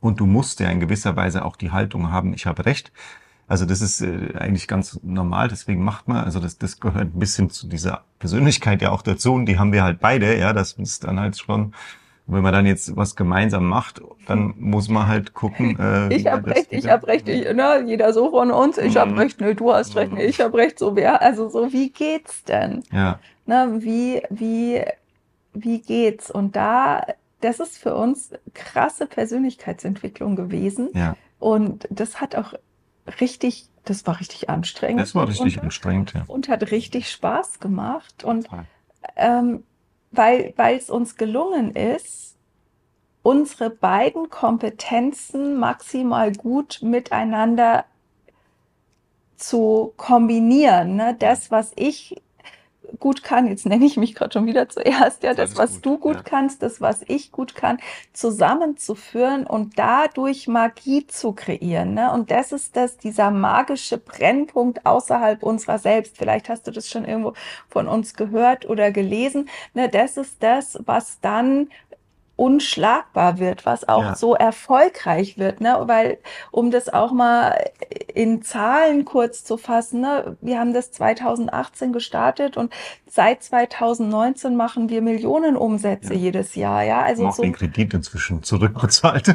Und 0.01 0.19
du 0.19 0.27
musst 0.27 0.59
ja 0.61 0.69
in 0.69 0.81
gewisser 0.81 1.15
Weise 1.15 1.45
auch 1.45 1.57
die 1.57 1.71
Haltung 1.71 2.11
haben, 2.11 2.35
ich 2.35 2.47
habe 2.47 2.67
recht. 2.67 2.93
Also 3.47 3.67
das 3.67 3.83
ist 3.83 4.01
äh, 4.01 4.35
eigentlich 4.39 4.67
ganz 4.67 4.99
normal, 5.03 5.49
deswegen 5.49 5.85
macht 5.85 6.09
man, 6.09 6.25
also 6.25 6.41
das, 6.41 6.59
das 6.59 6.81
gehört 6.81 7.15
ein 7.15 7.19
bisschen 7.19 7.51
zu 7.51 7.69
dieser 7.69 8.05
Persönlichkeit 8.19 8.81
ja 8.83 8.91
auch 8.91 9.03
dazu 9.03 9.35
und 9.35 9.47
die 9.47 9.59
haben 9.59 9.73
wir 9.73 9.85
halt 9.85 10.01
beide, 10.01 10.39
ja, 10.39 10.53
das 10.53 10.73
ist 10.73 11.05
dann 11.05 11.21
halt 11.21 11.37
schon, 11.37 11.75
wenn 12.33 12.43
man 12.43 12.53
dann 12.53 12.67
jetzt 12.67 12.97
was 12.97 13.17
gemeinsam 13.17 13.67
macht, 13.69 14.01
dann 14.27 14.55
muss 14.59 14.89
man 14.89 15.07
halt 15.09 15.35
gucken. 15.35 15.77
Äh, 15.81 16.15
Ich 16.15 16.25
wie 16.25 16.29
hab 16.31 16.43
man 16.43 16.51
das 16.51 16.57
recht, 16.59 16.73
ich 16.73 16.83
wieder- 16.85 16.93
hab 16.93 17.07
recht, 17.07 17.29
ich, 17.29 17.53
ne, 17.53 17.85
jeder 17.87 18.13
so 18.13 18.31
von 18.31 18.51
uns, 18.51 18.79
ich 18.79 18.97
hab 18.97 19.09
Mhm. 19.11 19.19
recht, 19.19 19.41
ne, 19.41 19.55
du 19.55 19.73
hast 19.73 19.97
recht, 19.97 20.13
ne, 20.13 20.23
ich 20.25 20.41
hab 20.41 20.55
recht, 20.55 20.79
so 20.79 20.95
wer, 20.97 21.21
also 21.23 21.49
so, 21.49 21.73
wie 21.73 21.91
geht's 21.91 22.45
denn? 22.45 22.83
Ja, 22.93 23.19
Ne, 23.45 23.79
wie, 23.81 24.23
wie, 24.31 24.83
wie 25.53 25.81
geht's? 25.81 26.31
Und 26.31 26.55
da, 26.55 27.05
das 27.41 27.59
ist 27.59 27.77
für 27.79 27.95
uns 27.97 28.31
krasse 28.55 29.07
Persönlichkeitsentwicklung 29.07 30.37
gewesen. 30.37 30.91
ja, 30.95 31.17
Und 31.41 31.89
das 31.91 32.21
hat 32.21 32.37
auch 32.37 32.55
richtig, 33.21 33.67
das 33.85 34.07
war 34.07 34.21
richtig 34.21 34.49
anstrengend. 34.49 35.01
das 35.01 35.15
war 35.17 35.27
richtig 35.29 35.59
und, 35.59 35.65
anstrengend, 35.65 36.13
ja. 36.15 36.23
und 36.29 36.49
hat 36.49 36.71
richtig 36.71 37.11
Spaß 37.11 37.59
gemacht. 37.59 38.23
Und 38.23 38.47
ähm, 39.17 39.65
weil, 40.13 40.53
weil 40.57 40.77
es 40.77 40.91
uns 40.91 41.17
gelungen 41.17 41.75
ist, 41.75 42.37
unsere 43.23 43.71
beiden 43.71 44.31
Kompetenzen 44.31 45.59
maximal 45.59 46.33
gut 46.33 46.81
miteinander 46.83 47.85
zu 49.37 49.93
kombinieren. 49.97 50.97
Ne? 50.97 51.17
Das, 51.19 51.51
was 51.51 51.73
ich 51.77 52.23
gut 52.99 53.23
kann, 53.23 53.47
jetzt 53.47 53.67
nenne 53.67 53.85
ich 53.85 53.97
mich 53.97 54.15
gerade 54.15 54.33
schon 54.33 54.47
wieder 54.47 54.69
zuerst, 54.69 55.23
ja, 55.23 55.35
das, 55.35 55.57
was 55.57 55.75
gut, 55.75 55.87
du 55.87 55.99
gut 55.99 56.17
ja. 56.17 56.23
kannst, 56.23 56.63
das, 56.63 56.81
was 56.81 57.03
ich 57.09 57.33
gut 57.33 57.55
kann, 57.55 57.79
zusammenzuführen 58.13 59.47
und 59.47 59.79
dadurch 59.79 60.49
Magie 60.49 61.07
zu 61.07 61.33
kreieren. 61.33 61.95
Ne? 61.95 62.13
Und 62.13 62.31
das 62.31 62.53
ist 62.53 62.77
das, 62.77 62.97
dieser 62.97 63.31
magische 63.31 63.99
Brennpunkt 63.99 64.87
außerhalb 64.87 65.43
unserer 65.43 65.79
selbst. 65.79 66.19
Vielleicht 66.19 66.49
hast 66.49 66.67
du 66.67 66.71
das 66.71 66.89
schon 66.89 67.05
irgendwo 67.05 67.35
von 67.69 67.89
uns 67.89 68.15
gehört 68.15 68.69
oder 68.69 68.91
gelesen. 68.91 69.49
Ne? 69.75 69.89
Das 69.89 70.17
ist 70.17 70.43
das, 70.43 70.79
was 70.85 71.21
dann 71.21 71.69
unschlagbar 72.43 73.39
wird, 73.39 73.65
was 73.67 73.89
auch 73.89 74.03
Ja. 74.03 74.15
so 74.17 74.35
erfolgreich 74.35 75.39
wird, 75.39 75.61
ne? 75.61 75.83
Weil, 75.87 76.19
um 76.51 76.71
das 76.73 76.89
auch 76.93 77.13
mal 77.13 77.71
in 78.13 78.43
Zahlen 78.43 79.05
kurz 79.05 79.45
zu 79.45 79.57
fassen, 79.57 80.01
ne? 80.01 80.37
Wir 80.41 80.59
haben 80.59 80.75
das 80.75 80.91
2018 80.91 81.93
gestartet 81.93 82.57
und 82.57 82.73
seit 83.07 83.43
2019 83.45 84.57
machen 84.57 84.89
wir 84.89 85.03
Millionen 85.03 85.57
Umsätze 85.57 86.15
Ja. 86.15 86.21
jedes 86.21 86.55
Jahr, 86.57 86.83
ja? 86.83 87.03
Also 87.03 87.27
auch 87.27 87.35
so 87.35 87.43
den 87.43 87.53
Kredit 87.53 87.95
inzwischen 87.95 88.43
zurückbezahlt. 88.43 89.29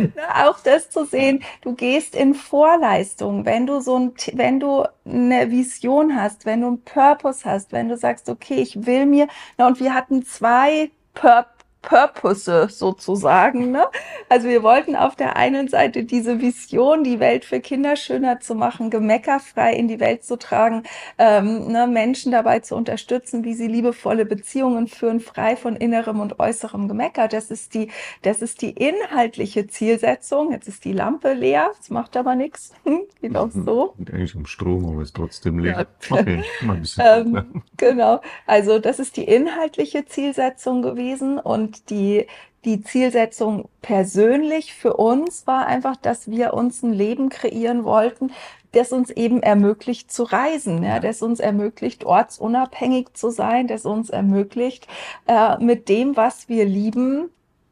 Ne, 0.00 0.12
auch 0.46 0.58
das 0.60 0.90
zu 0.90 1.04
sehen, 1.04 1.42
du 1.62 1.74
gehst 1.74 2.14
in 2.14 2.34
Vorleistung, 2.34 3.44
wenn 3.44 3.66
du 3.66 3.80
so 3.80 3.98
ein, 3.98 4.12
wenn 4.34 4.60
du 4.60 4.84
eine 5.04 5.50
Vision 5.50 6.14
hast, 6.16 6.46
wenn 6.46 6.60
du 6.60 6.66
einen 6.68 6.84
Purpose 6.84 7.44
hast, 7.44 7.72
wenn 7.72 7.88
du 7.88 7.96
sagst, 7.96 8.28
okay, 8.28 8.54
ich 8.56 8.86
will 8.86 9.06
mir, 9.06 9.26
na, 9.58 9.66
und 9.66 9.80
wir 9.80 9.94
hatten 9.94 10.24
zwei 10.24 10.90
Pur 11.14 11.46
Purpose 11.82 12.68
sozusagen, 12.68 13.70
ne? 13.70 13.86
Also 14.28 14.48
wir 14.48 14.62
wollten 14.62 14.96
auf 14.96 15.16
der 15.16 15.36
einen 15.36 15.68
Seite 15.68 16.04
diese 16.04 16.40
Vision, 16.40 17.04
die 17.04 17.20
Welt 17.20 17.44
für 17.44 17.60
Kinder 17.60 17.96
schöner 17.96 18.40
zu 18.40 18.54
machen, 18.54 18.90
gemeckerfrei 18.90 19.72
in 19.72 19.88
die 19.88 19.98
Welt 19.98 20.22
zu 20.22 20.36
tragen, 20.36 20.82
ähm, 21.18 21.72
ne, 21.72 21.86
Menschen 21.86 22.32
dabei 22.32 22.60
zu 22.60 22.76
unterstützen, 22.76 23.44
wie 23.44 23.54
sie 23.54 23.66
liebevolle 23.66 24.26
Beziehungen 24.26 24.88
führen, 24.88 25.20
frei 25.20 25.56
von 25.56 25.74
innerem 25.74 26.20
und 26.20 26.38
äußerem 26.38 26.86
Gemecker. 26.86 27.28
Das 27.28 27.50
ist 27.50 27.74
die, 27.74 27.88
das 28.22 28.42
ist 28.42 28.62
die 28.62 28.70
inhaltliche 28.70 29.66
Zielsetzung. 29.66 30.52
Jetzt 30.52 30.68
ist 30.68 30.84
die 30.84 30.92
Lampe 30.92 31.32
leer, 31.32 31.70
das 31.78 31.90
macht 31.90 32.16
aber 32.16 32.34
nichts. 32.34 32.72
Geht 33.22 33.36
auch 33.36 33.50
so. 33.50 33.94
Geht 33.98 34.12
eigentlich 34.12 34.36
um 34.36 34.46
Strom, 34.46 34.86
aber 34.86 35.02
ist 35.02 35.16
trotzdem 35.16 35.58
leer. 35.58 35.78
Ja. 35.80 35.86
Okay, 36.20 36.42
mal 36.62 36.74
ein 36.74 36.80
bisschen. 36.80 37.04
Ähm, 37.06 37.62
genau. 37.76 38.20
Also 38.46 38.78
das 38.78 38.98
ist 38.98 39.16
die 39.16 39.24
inhaltliche 39.24 40.04
Zielsetzung 40.06 40.82
gewesen 40.82 41.38
und 41.38 41.69
die 41.90 42.26
die 42.64 42.82
Zielsetzung 42.82 43.68
persönlich 43.80 44.74
für 44.74 44.94
uns 44.94 45.46
war 45.46 45.66
einfach, 45.66 45.96
dass 45.96 46.30
wir 46.30 46.52
uns 46.52 46.82
ein 46.82 46.92
Leben 46.92 47.30
kreieren 47.30 47.84
wollten, 47.84 48.32
das 48.72 48.92
uns 48.92 49.10
eben 49.10 49.42
ermöglicht 49.42 50.12
zu 50.12 50.24
reisen, 50.24 50.82
ja, 50.82 50.96
Ja. 50.96 51.00
das 51.00 51.22
uns 51.22 51.40
ermöglicht, 51.40 52.04
ortsunabhängig 52.04 53.14
zu 53.14 53.30
sein, 53.30 53.66
das 53.66 53.84
uns 53.86 54.10
ermöglicht, 54.10 54.86
äh, 55.26 55.56
mit 55.58 55.88
dem, 55.88 56.16
was 56.16 56.48
wir 56.48 56.66
lieben, 56.66 57.30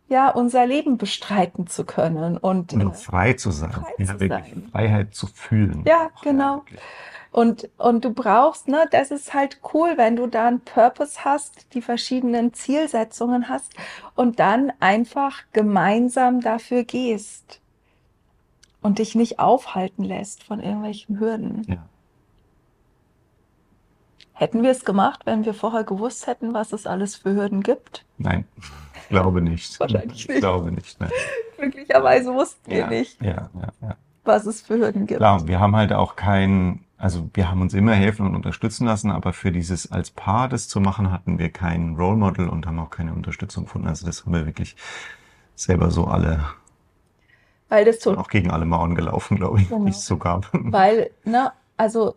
ja, 0.08 0.30
unser 0.30 0.66
Leben 0.66 0.96
bestreiten 0.96 1.66
zu 1.66 1.84
können. 1.84 2.38
Und, 2.38 2.72
Und 2.72 2.96
frei 2.96 3.34
zu 3.34 3.50
sein. 3.50 3.70
frei 3.72 3.92
ja, 3.98 4.06
zu 4.18 4.26
sein. 4.26 4.68
Freiheit 4.72 5.14
zu 5.14 5.26
fühlen. 5.26 5.84
Ja, 5.87 6.08
genau. 6.22 6.56
wirklich. 6.56 6.80
Und, 7.31 7.69
und 7.77 8.05
du 8.05 8.12
brauchst, 8.12 8.69
ne, 8.69 8.87
das 8.91 9.11
ist 9.11 9.35
halt 9.35 9.61
cool, 9.75 9.93
wenn 9.97 10.17
du 10.17 10.27
da 10.27 10.49
einen 10.49 10.61
Purpose 10.61 11.25
hast, 11.25 11.75
die 11.75 11.83
verschiedenen 11.83 12.55
Zielsetzungen 12.55 13.49
hast 13.49 13.75
und 14.14 14.41
dann 14.41 14.73
einfach 14.81 15.43
gemeinsam 15.53 16.41
dafür 16.41 16.85
gehst 16.85 17.61
und 18.81 18.99
dich 18.99 19.14
nicht 19.14 19.38
aufhalten 19.38 20.05
lässt 20.05 20.43
von 20.43 20.61
irgendwelchen 20.61 21.21
Hürden. 21.21 21.64
Ja. 21.69 21.85
Hätten 24.33 24.62
wir 24.62 24.71
es 24.71 24.85
gemacht, 24.85 25.23
wenn 25.25 25.45
wir 25.45 25.53
vorher 25.53 25.83
gewusst 25.85 26.27
hätten, 26.29 26.55
was 26.55 26.73
es 26.73 26.87
alles 26.87 27.17
für 27.17 27.35
Hürden 27.35 27.62
gibt? 27.62 28.05
Nein. 28.19 28.45
Ich 28.95 29.09
glaube 29.09 29.41
nicht. 29.43 29.79
Wahrscheinlich 29.81 30.21
Ich 30.23 30.29
nicht. 30.29 30.38
glaube 30.38 30.71
nicht. 30.71 31.01
Ne? 31.01 31.11
Glücklicherweise 31.57 32.33
wussten 32.33 32.71
wir 32.71 32.79
Ja, 32.79 32.87
nicht, 32.88 33.21
ja, 33.21 33.49
was 34.25 34.47
es 34.47 34.61
für 34.61 34.79
Hürden 34.79 35.07
gibt. 35.07 35.19
Klar, 35.19 35.47
wir 35.49 35.59
haben 35.59 35.75
halt 35.75 35.93
auch 35.93 36.14
kein, 36.14 36.85
also 36.98 37.30
wir 37.34 37.50
haben 37.50 37.62
uns 37.62 37.74
immer 37.74 37.94
helfen 37.94 38.26
und 38.26 38.34
unterstützen 38.34 38.87
lassen, 38.87 39.11
aber 39.11 39.32
für 39.32 39.52
dieses 39.52 39.90
als 39.90 40.11
Paar 40.11 40.48
das 40.48 40.68
zu 40.68 40.80
machen, 40.80 41.11
hatten 41.12 41.38
wir 41.38 41.50
kein 41.50 41.94
Role 41.96 42.16
Model 42.16 42.48
und 42.48 42.66
haben 42.66 42.78
auch 42.80 42.90
keine 42.90 43.14
Unterstützung 43.14 43.64
gefunden. 43.64 43.88
Also 43.88 44.04
das 44.06 44.24
haben 44.24 44.32
wir 44.34 44.46
wirklich 44.46 44.76
selber 45.54 45.90
so 45.90 46.06
alle, 46.06 46.44
Weil 47.68 47.84
das 47.84 48.00
so, 48.00 48.16
auch 48.16 48.28
gegen 48.28 48.50
alle 48.50 48.64
Mauern 48.64 48.94
gelaufen, 48.94 49.37
glaube 49.37 49.61
ich, 49.61 49.68
Genau. 49.68 49.84
die 49.84 49.90
es 49.90 50.04
so 50.06 50.16
gab. 50.16 50.48
weil, 50.52 51.11
ne, 51.24 51.52
also, 51.76 52.14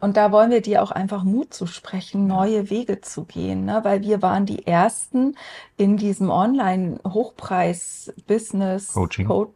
und 0.00 0.16
da 0.16 0.32
wollen 0.32 0.50
wir 0.50 0.60
dir 0.62 0.82
auch 0.82 0.90
einfach 0.90 1.22
Mut 1.24 1.52
zu 1.54 1.66
sprechen, 1.66 2.26
neue 2.26 2.70
Wege 2.70 3.00
zu 3.00 3.24
gehen, 3.24 3.64
ne? 3.64 3.80
Weil 3.82 4.02
wir 4.02 4.20
waren 4.22 4.46
die 4.46 4.66
Ersten 4.66 5.36
in 5.76 5.96
diesem 5.96 6.30
Online-Hochpreis-Business. 6.30 8.92
Coaching. 8.92 9.26
Co 9.26 9.52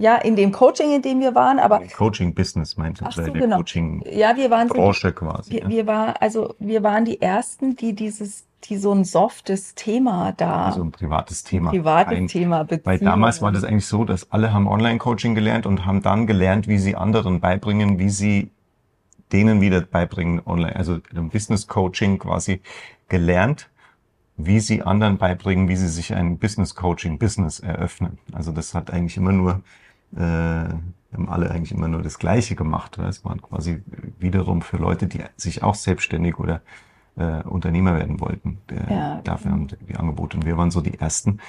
ja, 0.00 0.14
in 0.14 0.36
dem 0.36 0.52
Coaching, 0.52 0.94
in 0.94 1.02
dem 1.02 1.18
wir 1.18 1.34
waren, 1.34 1.58
aber 1.58 1.80
Coaching-Business 1.80 2.76
meinte 2.76 3.04
Ach 3.04 3.10
so, 3.10 3.20
genau. 3.32 3.56
Coaching-Branche 3.56 4.16
ja, 4.16 4.36
wir 4.36 4.48
waren 4.48 4.68
so 4.68 4.74
quasi. 5.10 5.50
Wir, 5.50 5.62
ja. 5.62 5.68
wir 5.68 5.86
war, 5.88 6.22
also 6.22 6.54
wir 6.60 6.84
waren 6.84 7.04
die 7.04 7.20
ersten, 7.20 7.74
die 7.74 7.94
dieses, 7.94 8.46
die 8.64 8.76
so 8.76 8.92
ein 8.92 9.02
softes 9.04 9.74
Thema 9.74 10.32
da, 10.36 10.66
Also 10.66 10.82
ein 10.84 10.92
privates 10.92 11.42
Thema. 11.42 11.70
privates 11.70 12.14
Kein- 12.14 12.28
Thema 12.28 12.64
Weil 12.84 13.00
damals 13.00 13.42
war 13.42 13.50
das 13.50 13.64
eigentlich 13.64 13.88
so, 13.88 14.04
dass 14.04 14.30
alle 14.30 14.52
haben 14.52 14.68
Online-Coaching 14.68 15.34
gelernt 15.34 15.66
und 15.66 15.84
haben 15.84 16.00
dann 16.00 16.28
gelernt, 16.28 16.68
wie 16.68 16.78
sie 16.78 16.94
anderen 16.94 17.40
beibringen, 17.40 17.98
wie 17.98 18.10
sie 18.10 18.52
denen 19.32 19.60
wieder 19.60 19.80
beibringen 19.80 20.40
online. 20.44 20.76
Also 20.76 20.98
im 21.14 21.30
Business-Coaching 21.30 22.18
quasi 22.18 22.60
gelernt, 23.08 23.70
wie 24.36 24.60
sie 24.60 24.82
anderen 24.82 25.18
beibringen, 25.18 25.68
wie 25.68 25.76
sie 25.76 25.88
sich 25.88 26.14
ein 26.14 26.38
Business-Coaching-Business 26.38 27.60
eröffnen. 27.60 28.18
Also 28.32 28.52
das 28.52 28.74
hat 28.74 28.92
eigentlich 28.92 29.16
immer 29.16 29.32
nur, 29.32 29.62
äh, 30.14 30.20
haben 30.20 31.28
alle 31.28 31.50
eigentlich 31.50 31.72
immer 31.72 31.88
nur 31.88 32.02
das 32.02 32.18
Gleiche 32.18 32.54
gemacht. 32.54 32.98
Es 32.98 33.24
waren 33.24 33.42
quasi 33.42 33.82
wiederum 34.18 34.62
für 34.62 34.76
Leute, 34.76 35.06
die 35.06 35.20
sich 35.36 35.62
auch 35.62 35.74
selbstständig 35.74 36.38
oder 36.38 36.62
äh, 37.16 37.42
Unternehmer 37.42 37.94
werden 37.96 38.20
wollten. 38.20 38.58
Der, 38.70 38.90
Ja, 38.90 39.20
dafür 39.22 39.50
haben 39.50 39.66
die 39.66 39.96
Angebote. 39.96 40.36
Und 40.36 40.46
wir 40.46 40.56
waren 40.56 40.70
so 40.70 40.80
die 40.80 40.98
ersten, 40.98 41.40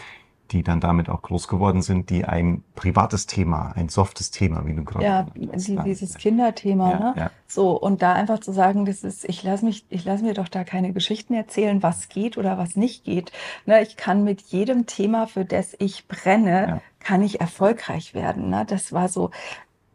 die 0.52 0.64
dann 0.64 0.80
damit 0.80 1.10
auch 1.10 1.22
groß 1.22 1.48
geworden 1.48 1.82
sind, 1.82 2.10
die 2.10 2.26
ein 2.26 2.64
privates 2.76 3.26
Thema, 3.28 3.72
ein 3.76 3.90
softes 3.90 4.32
Thema, 4.32 4.66
wie 4.66 4.74
du 4.74 4.84
gerade 4.84 5.06
Ja, 5.06 5.26
hast, 5.54 5.70
dann- 5.70 5.86
dieses 5.86 6.16
Kinderthema, 6.16 6.92
ja, 6.92 7.00
ne? 7.00 7.14
ja. 7.18 7.32
So, 7.48 7.72
und 7.80 8.02
da 8.02 8.14
einfach 8.14 8.40
zu 8.40 8.52
sagen, 8.52 8.86
das 8.86 9.04
ist, 9.04 9.26
ich 9.28 9.44
lasse 9.44 9.66
mich, 9.66 9.86
ich 9.90 10.06
lasse 10.06 10.24
mir 10.24 10.34
doch 10.34 10.48
da 10.48 10.64
keine 10.64 10.94
Geschichten 10.94 11.34
erzählen, 11.34 11.82
was 11.84 12.10
geht 12.10 12.38
oder 12.38 12.58
was 12.58 12.76
nicht 12.76 13.04
geht. 13.04 13.32
Ne, 13.66 13.82
ich 13.82 13.98
kann 13.98 14.24
mit 14.24 14.42
jedem 14.42 14.86
Thema, 14.86 15.28
für 15.28 15.46
das 15.46 15.76
ich 15.80 16.08
brenne, 16.08 16.68
Ja. 16.68 16.82
kann 17.00 17.22
ich 17.22 17.40
erfolgreich 17.42 18.14
werden. 18.14 18.50
Ne? 18.50 18.66
Das 18.68 18.92
war 18.94 19.08
so, 19.10 19.32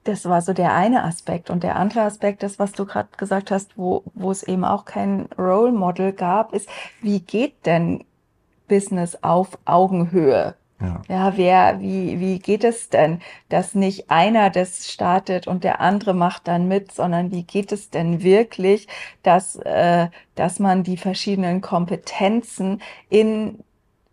das 0.05 0.27
war 0.27 0.43
so 0.43 0.53
der 0.53 0.75
eine 0.75 1.03
Aspekt. 1.05 1.49
Und 1.51 1.63
der 1.63 1.77
andere 1.77 2.03
Aspekt, 2.03 2.43
das, 2.43 2.59
was 2.59 2.73
du 2.73 2.85
gerade 2.85 3.09
gesagt 3.17 3.51
hast, 3.51 3.79
wo, 3.79 4.03
wo 4.15 4.31
es 4.31 4.43
eben 4.43 4.65
auch 4.65 4.85
kein 4.85 5.29
Role 5.39 5.73
Model 5.73 6.13
gab, 6.13 6.53
ist, 6.53 6.69
wie 7.01 7.21
geht 7.21 7.67
denn 7.67 8.05
Business 8.69 9.19
auf 9.23 9.59
Augenhöhe? 9.65 10.55
Ja. 10.81 11.03
Ja, 11.09 11.37
wer, 11.37 11.81
wie, 11.81 12.19
wie 12.21 12.39
geht 12.39 12.65
es 12.65 12.89
denn, 12.89 13.21
dass 13.49 13.75
nicht 13.75 14.11
einer 14.11 14.51
das 14.51 14.91
startet 14.91 15.47
und 15.47 15.65
der 15.65 15.81
andere 15.81 16.15
macht 16.15 16.49
dann 16.49 16.69
mit, 16.69 16.93
sondern 16.93 17.31
wie 17.31 17.45
geht 17.45 17.73
es 17.73 17.91
denn 17.91 18.23
wirklich, 18.23 18.89
dass, 19.23 19.57
äh, 19.57 20.09
dass 20.35 20.59
man 20.59 20.83
die 20.83 20.97
verschiedenen 20.97 21.61
Kompetenzen 21.61 22.83
in 23.09 23.63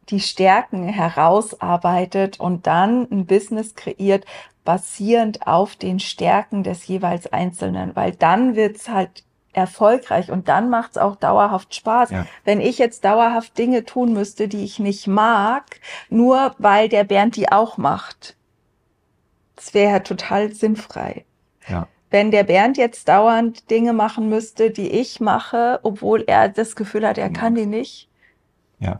die 0.09 0.19
Stärken 0.19 0.87
herausarbeitet 0.87 2.39
und 2.39 2.67
dann 2.67 3.07
ein 3.11 3.25
Business 3.25 3.75
kreiert, 3.75 4.25
basierend 4.63 5.47
auf 5.47 5.75
den 5.75 5.99
Stärken 5.99 6.63
des 6.63 6.87
jeweils 6.87 7.31
Einzelnen, 7.31 7.95
weil 7.95 8.11
dann 8.11 8.55
wird's 8.55 8.89
halt 8.89 9.23
erfolgreich 9.53 10.31
und 10.31 10.47
dann 10.47 10.69
macht's 10.69 10.97
auch 10.97 11.15
dauerhaft 11.15 11.75
Spaß. 11.75 12.11
Ja. 12.11 12.25
Wenn 12.45 12.61
ich 12.61 12.77
jetzt 12.77 13.03
dauerhaft 13.05 13.57
Dinge 13.57 13.85
tun 13.85 14.13
müsste, 14.13 14.47
die 14.47 14.63
ich 14.63 14.79
nicht 14.79 15.07
mag, 15.07 15.79
nur 16.09 16.55
weil 16.57 16.89
der 16.89 17.03
Bernd 17.03 17.35
die 17.35 17.51
auch 17.51 17.77
macht, 17.77 18.35
das 19.55 19.73
wäre 19.73 19.91
ja 19.91 19.99
total 19.99 20.53
sinnfrei. 20.53 21.25
Ja. 21.67 21.87
Wenn 22.09 22.31
der 22.31 22.43
Bernd 22.43 22.77
jetzt 22.77 23.07
dauernd 23.07 23.69
Dinge 23.69 23.93
machen 23.93 24.27
müsste, 24.29 24.71
die 24.71 24.89
ich 24.89 25.19
mache, 25.21 25.79
obwohl 25.83 26.23
er 26.27 26.49
das 26.49 26.75
Gefühl 26.75 27.07
hat, 27.07 27.17
er 27.17 27.27
Ja. 27.27 27.33
kann 27.33 27.55
die 27.55 27.65
nicht, 27.65 28.09
Ja. 28.79 28.99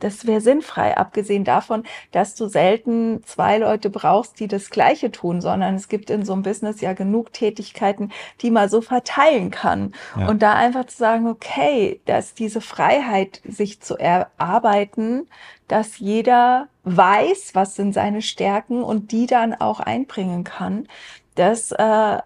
Das 0.00 0.26
wäre 0.26 0.40
sinnfrei, 0.40 0.96
abgesehen 0.96 1.44
davon, 1.44 1.84
dass 2.12 2.34
du 2.34 2.46
selten 2.48 3.22
zwei 3.24 3.58
Leute 3.58 3.90
brauchst, 3.90 4.38
die 4.40 4.48
das 4.48 4.70
Gleiche 4.70 5.10
tun, 5.10 5.40
sondern 5.40 5.74
es 5.74 5.88
gibt 5.88 6.10
in 6.10 6.24
so 6.24 6.32
einem 6.32 6.42
Business 6.42 6.80
ja 6.80 6.92
genug 6.92 7.32
Tätigkeiten, 7.32 8.12
die 8.42 8.50
man 8.50 8.68
so 8.68 8.80
verteilen 8.80 9.50
kann. 9.50 9.94
Ja. 10.18 10.28
Und 10.28 10.42
da 10.42 10.54
einfach 10.54 10.86
zu 10.86 10.96
sagen, 10.96 11.28
okay, 11.28 12.00
dass 12.06 12.34
diese 12.34 12.60
Freiheit, 12.60 13.40
sich 13.46 13.80
zu 13.80 13.96
erarbeiten, 13.96 15.28
dass 15.68 15.98
jeder 15.98 16.68
weiß, 16.82 17.54
was 17.54 17.74
sind 17.74 17.94
seine 17.94 18.20
Stärken 18.20 18.82
und 18.82 19.12
die 19.12 19.26
dann 19.26 19.54
auch 19.54 19.80
einbringen 19.80 20.44
kann, 20.44 20.86
das, 21.34 21.72
äh, 21.72 22.18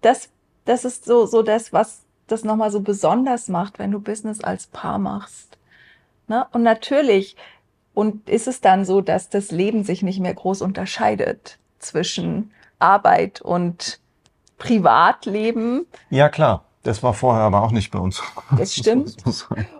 das, 0.00 0.28
das 0.64 0.84
ist 0.84 1.04
so, 1.04 1.26
so 1.26 1.42
das, 1.42 1.72
was 1.72 2.02
das 2.26 2.44
nochmal 2.44 2.70
so 2.70 2.80
besonders 2.80 3.48
macht, 3.48 3.78
wenn 3.78 3.90
du 3.90 4.00
Business 4.00 4.42
als 4.42 4.66
Paar 4.66 4.98
machst. 4.98 5.58
Ne? 6.28 6.46
Und 6.52 6.62
natürlich, 6.62 7.36
und 7.94 8.28
ist 8.28 8.48
es 8.48 8.60
dann 8.60 8.84
so, 8.84 9.00
dass 9.00 9.28
das 9.28 9.50
Leben 9.50 9.84
sich 9.84 10.02
nicht 10.02 10.20
mehr 10.20 10.34
groß 10.34 10.62
unterscheidet 10.62 11.58
zwischen 11.78 12.52
Arbeit 12.78 13.40
und 13.40 14.00
Privatleben. 14.58 15.86
ja, 16.10 16.28
klar. 16.28 16.64
Das 16.84 17.02
war 17.04 17.14
vorher 17.14 17.44
aber 17.44 17.62
auch 17.62 17.70
nicht 17.70 17.92
bei 17.92 17.98
uns. 18.00 18.20
Das 18.56 18.74
stimmt. 18.76 19.16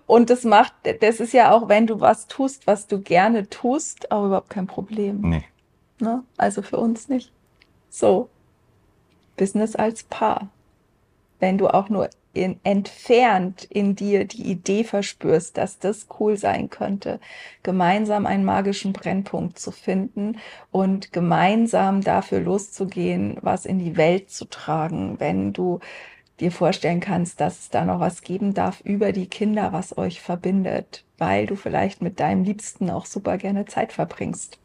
Und 0.07 0.31
das 0.31 0.45
macht, 0.45 0.73
das 1.01 1.19
ist 1.19 1.33
ja 1.33 1.53
auch, 1.53 1.69
wenn 1.69 1.87
du 1.87 2.01
was 2.01 2.29
tust, 2.29 2.67
was 2.67 2.87
du 2.87 3.01
gerne 3.01 3.49
tust, 3.51 4.13
auch 4.13 4.27
überhaupt 4.27 4.51
kein 4.51 4.69
Problem. 4.69 5.21
Nee. 5.21 5.45
Ne? 5.99 6.23
Also 6.37 6.63
für 6.63 6.77
uns 6.77 7.09
nicht. 7.09 7.33
So, 7.91 8.29
Business 9.37 9.75
als 9.75 10.05
Paar. 10.05 10.49
Wenn 11.41 11.59
du 11.59 11.69
auch 11.69 11.89
nur 11.89 12.09
in, 12.33 12.59
entfernt 12.65 13.65
in 13.65 13.95
dir 13.95 14.25
die 14.25 14.51
Idee 14.51 14.85
verspürst, 14.85 15.57
dass 15.57 15.79
das 15.79 16.07
cool 16.19 16.37
sein 16.37 16.71
könnte, 16.71 17.21
gemeinsam 17.63 18.27
einen 18.27 18.45
magischen 18.45 18.93
Brennpunkt 18.93 19.59
zu 19.59 19.71
finden 19.71 20.39
und 20.71 21.13
gemeinsam 21.13 22.01
dafür 22.03 22.41
loszugehen, 22.41 23.39
was 23.43 23.67
in 23.67 23.79
die 23.79 23.97
Welt 23.97 24.31
zu 24.31 24.47
tragen, 24.47 25.21
wenn 25.21 25.53
du 25.53 25.81
dir 26.41 26.51
vorstellen 26.51 27.01
kannst, 27.01 27.41
dass 27.41 27.61
es 27.61 27.69
da 27.71 27.85
noch 27.85 28.01
was 28.01 28.23
geben 28.23 28.55
darf 28.55 28.81
über 28.81 29.13
die 29.13 29.27
Kinder, 29.27 29.73
was 29.73 29.97
euch 29.99 30.21
verbindet, 30.21 31.05
weil 31.19 31.47
du 31.47 31.57
vielleicht 31.57 32.03
mit 32.03 32.21
deinem 32.21 32.45
Liebsten 32.45 32.91
auch 32.91 33.07
super 33.07 33.39
gerne 33.39 33.67
Zeit 33.67 33.93
verbringst 33.93 34.59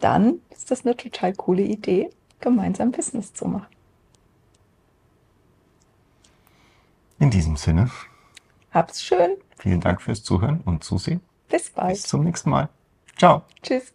dann 0.00 0.40
ist 0.50 0.70
das 0.70 0.84
eine 0.84 0.96
total 0.96 1.34
coole 1.34 1.62
Idee, 1.62 2.10
gemeinsam 2.40 2.90
Business 2.90 3.32
zu 3.32 3.46
machen. 3.46 3.66
In 7.20 7.30
diesem 7.30 7.56
Sinne, 7.56 7.90
Habt's 8.72 9.02
schön. 9.04 9.36
vielen 9.58 9.80
Dank 9.80 10.00
fürs 10.00 10.24
Zuhören 10.24 10.62
und 10.64 10.82
Zusehen. 10.82 11.20
Bis 11.50 11.68
bald. 11.70 11.90
Bis 11.92 12.02
zum 12.04 12.24
nächsten 12.24 12.48
Mal. 12.48 12.70
Ciao. 13.18 13.42
Tschüss. 13.62 13.92